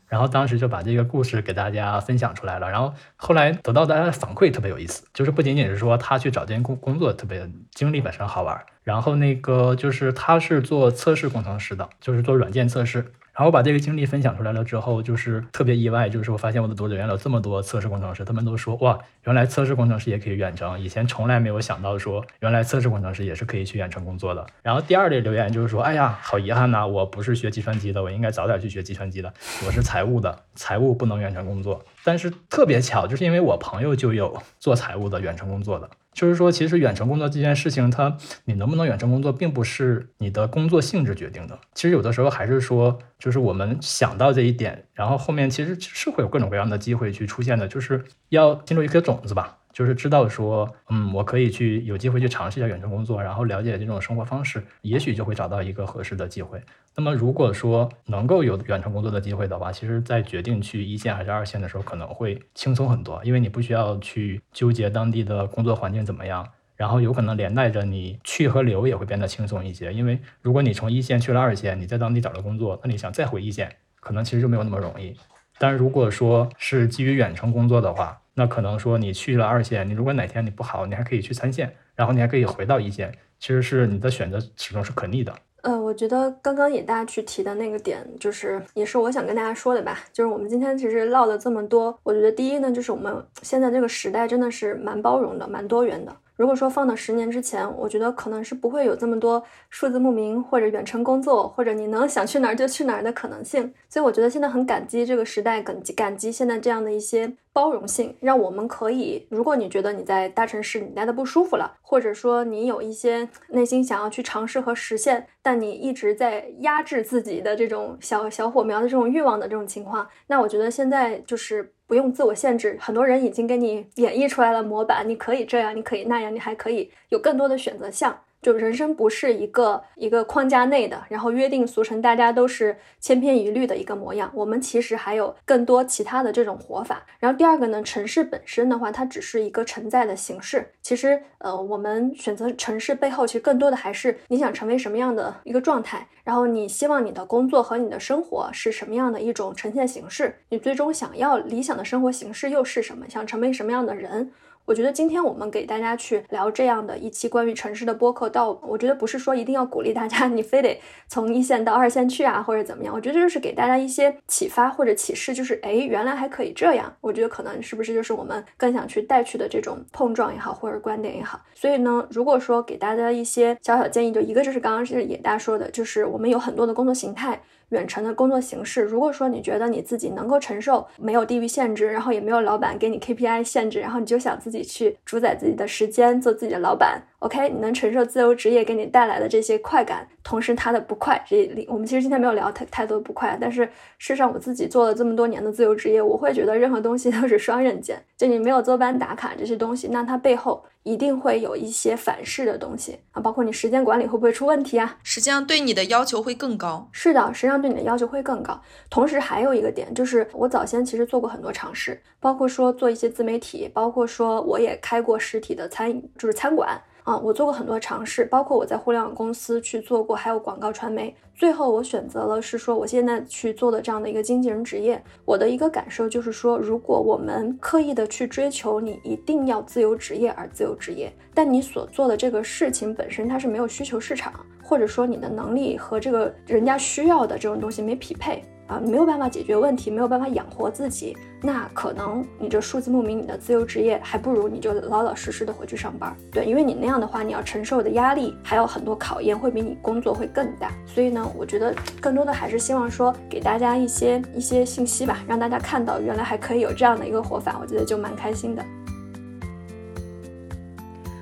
[0.07, 2.71] 然后当时就把这个故事给大家分享出来了。
[2.71, 13.13] 然后后来得到大家的反馈特别有意思，就是不仅仅是说他去找这件工工作特别经历本身好玩，然后那个就是他是做测试工程师的，就是做软件测试。
[13.39, 24.45] 然后我把这个经历分享出来了之后，就是特别意外，就是我发现我的读者原来有这么多测试工程师，他们都说哇，原来测试工程师也可以远程，以前从来没有想到说原来测试工程师也是可以去远程工作的。
[24.61, 29.33] 然后第二类留言就是说，哎呀，好遗憾呐，我不是学计算机的，我应该早点去学计算机的，
[29.65, 31.85] 我是财务的，财务不能远程工作。
[32.03, 35.89] 但是特别巧，就是因为我朋友就有做财务的远程工作的。
[36.19, 41.57] 就是说，其实远程工作这件事情，它你能不能远程工作，并不是你的工作性质决定的。
[41.75, 47.69] 其实有的时候还是说，就是我们想到这一点，然后后面其实是会有各种各样的机会去出现的。
[47.69, 49.59] 就是要进入一颗种子吧。
[49.79, 56.61] 就是知道说，嗯，我可以去有机会去尝试一下远程工作，然后了解这种生活方式，也许就会找到一个合适的机会。
[56.97, 69.93] 那么如果说能够有远程工作的机会的话，其实在决定去一线还是二线的时候，可能会轻松很多，因为你不需要去纠结当地的工作环境怎么样，然后有可能连带着你去和留也会变得轻松一些。
[69.93, 75.17] 因为如果你从一线去了二线，你在当地找了工作，那你想再回一线，可能其实就没有那么容易。
[75.61, 85.35] 但如果说是基于远程工作的话，那可能说你去了二线，你如果哪天你不好，你还可以去三线，然后你还可以回到一线，其实是你的选择始终是可逆的。
[85.63, 93.13] 呃，我觉得刚刚也大家去提的那个点，就是也是我想跟大家说的吧，就是我们今天其实唠了这么多，我觉得第一呢，就是我们
[93.43, 96.17] 现在这个时代真的是蛮包容的，蛮多元的。
[96.37, 103.75] 如果说放到十年之前，我觉得可能是不会有这么多数字牧民或者远程工作，或者你能想去哪儿就去哪儿的可能性。
[103.89, 121.73] 所以我觉得现在很感激这个时代，感激感激现在这样的一些包容性，让我们可以，如果你觉得你在大城市你待的不舒服了，或者说你有一些内心想要去尝试和实现，但你一直在压制自己的这种小小火苗的这种欲望的这种情况，那我觉得现在就是。
[121.89, 128.15] 不用自我限制，很多人已经给你演绎出来了模板，你可以这样，你可以那样，你还可以有更多的选择项。
[128.41, 134.31] 就人生不是一个一个框架内的，然后约定俗成，大家都是千篇一律的一个模样。
[134.35, 137.05] 我们其实还有更多其他的这种活法。
[137.19, 140.71] 然后第二个呢，城市本身的话，它只是一个承载的形式。
[140.83, 153.09] 其实，呃，我们选择城市背后，其实更多的还是你想成为什么样的一个状态，然后你希望你的工作和你的生活是什么样的一种呈现形式，你最终想要理想的生活形式又是什么？
[153.09, 154.31] 想成为什么样的人？
[154.69, 162.95] 我觉得今天我们给大家去聊这样的一期关于城市的播客，到我觉得不是说一定要鼓励大家， 你非得从一线到二线去啊，或者怎么样。
[162.95, 166.95] 我觉得就是给大家一些启发或者启示，就是哎，原来还可以这样。
[167.01, 171.41] 我觉得可能是不是就是我们更想去带去的这种碰撞也好，或者观点也好。
[171.55, 177.41] 所以呢，如果说给大家一些小小建议，就一个就是刚刚是野大说的，就是我们有很多的工作形态。
[177.71, 187.03] 远程的工作形式，如果说你觉得你自己能够承受没有地域限制，然后也没有老板给你 KPI 限制，然后你就想自己去主宰自己的时间，做自己的老板。
[187.19, 193.65] OK，你能承受自由职业给你带来的这些快感，同时它的不快，这我们其实今天没有聊太太多不快，但是
[193.99, 198.01] 事实上我自己做了这么多年的自由职业，我会觉得任何东西都是双刃剑。
[198.17, 204.97] 就你没有坐班打卡这些东西，那它背后一定会有一些反噬的东西啊，包括你时间管理会不会出问题啊？
[205.03, 206.89] 实际上对你的要求会更高。
[206.93, 208.59] 是的，实际上对你的要求会更高。
[208.89, 216.81] 同时还有一个点就是，我早先其实做过很多尝试，包括说做一些自媒体，包括说我也开过实体的餐饮，就是餐馆。
[217.09, 221.17] 啊，我做过很多尝试，包括我在互联网公司去做过，还有广告传媒。
[221.35, 225.03] 最后我选择了是说，我现在去做的这样的一个经纪人职业。
[225.25, 238.45] 我的一个感受就是说，如果我们刻意的去追求你一定要自由职业而自由职业，但你所做的这个事情本身它是没有需求市场，或者说你的能力和这个人家需要的这种东西没匹配。
[238.69, 246.15] 啊，你没有办法解决问题，没有办法养活自己，那可能你这数字牧民，你的自由职业还不如你就老老实实的回去上班。
[246.31, 250.71] 对，因为你那样的话，你要承受的压力还有很多考验，会比你工作会更大。
[250.87, 258.63] 所以呢，我觉得更多的还是希望说给大家一些一些信息吧，让大家看到原来还可以有这样的一个活法，我觉得就蛮开心的。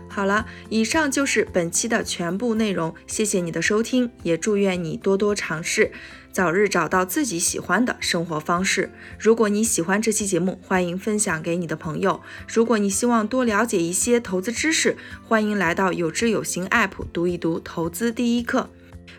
[0.08, 5.92] 好了，以上就是本期的全部内容，谢谢你的收听，也祝愿你多多尝试。
[6.36, 8.90] 早日找到自己喜欢的生活方式。
[9.18, 12.20] 如果你喜欢这期节目，欢迎分享给你的朋友。
[12.46, 18.68] 如果你希望多了解一些投资知识，欢迎来到有知有行 App 读一读投资第一课。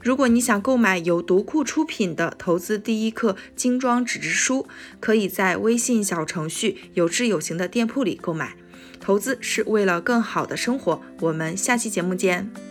[0.03, 4.68] 如果你想购买由读库出品的《投资第一课》精装纸质书，
[4.99, 8.55] 可以在微信小程序“有知有行”的店铺里购买。
[8.99, 11.01] 投资是为了更好的生活。
[11.22, 12.66] 我们下期节目见。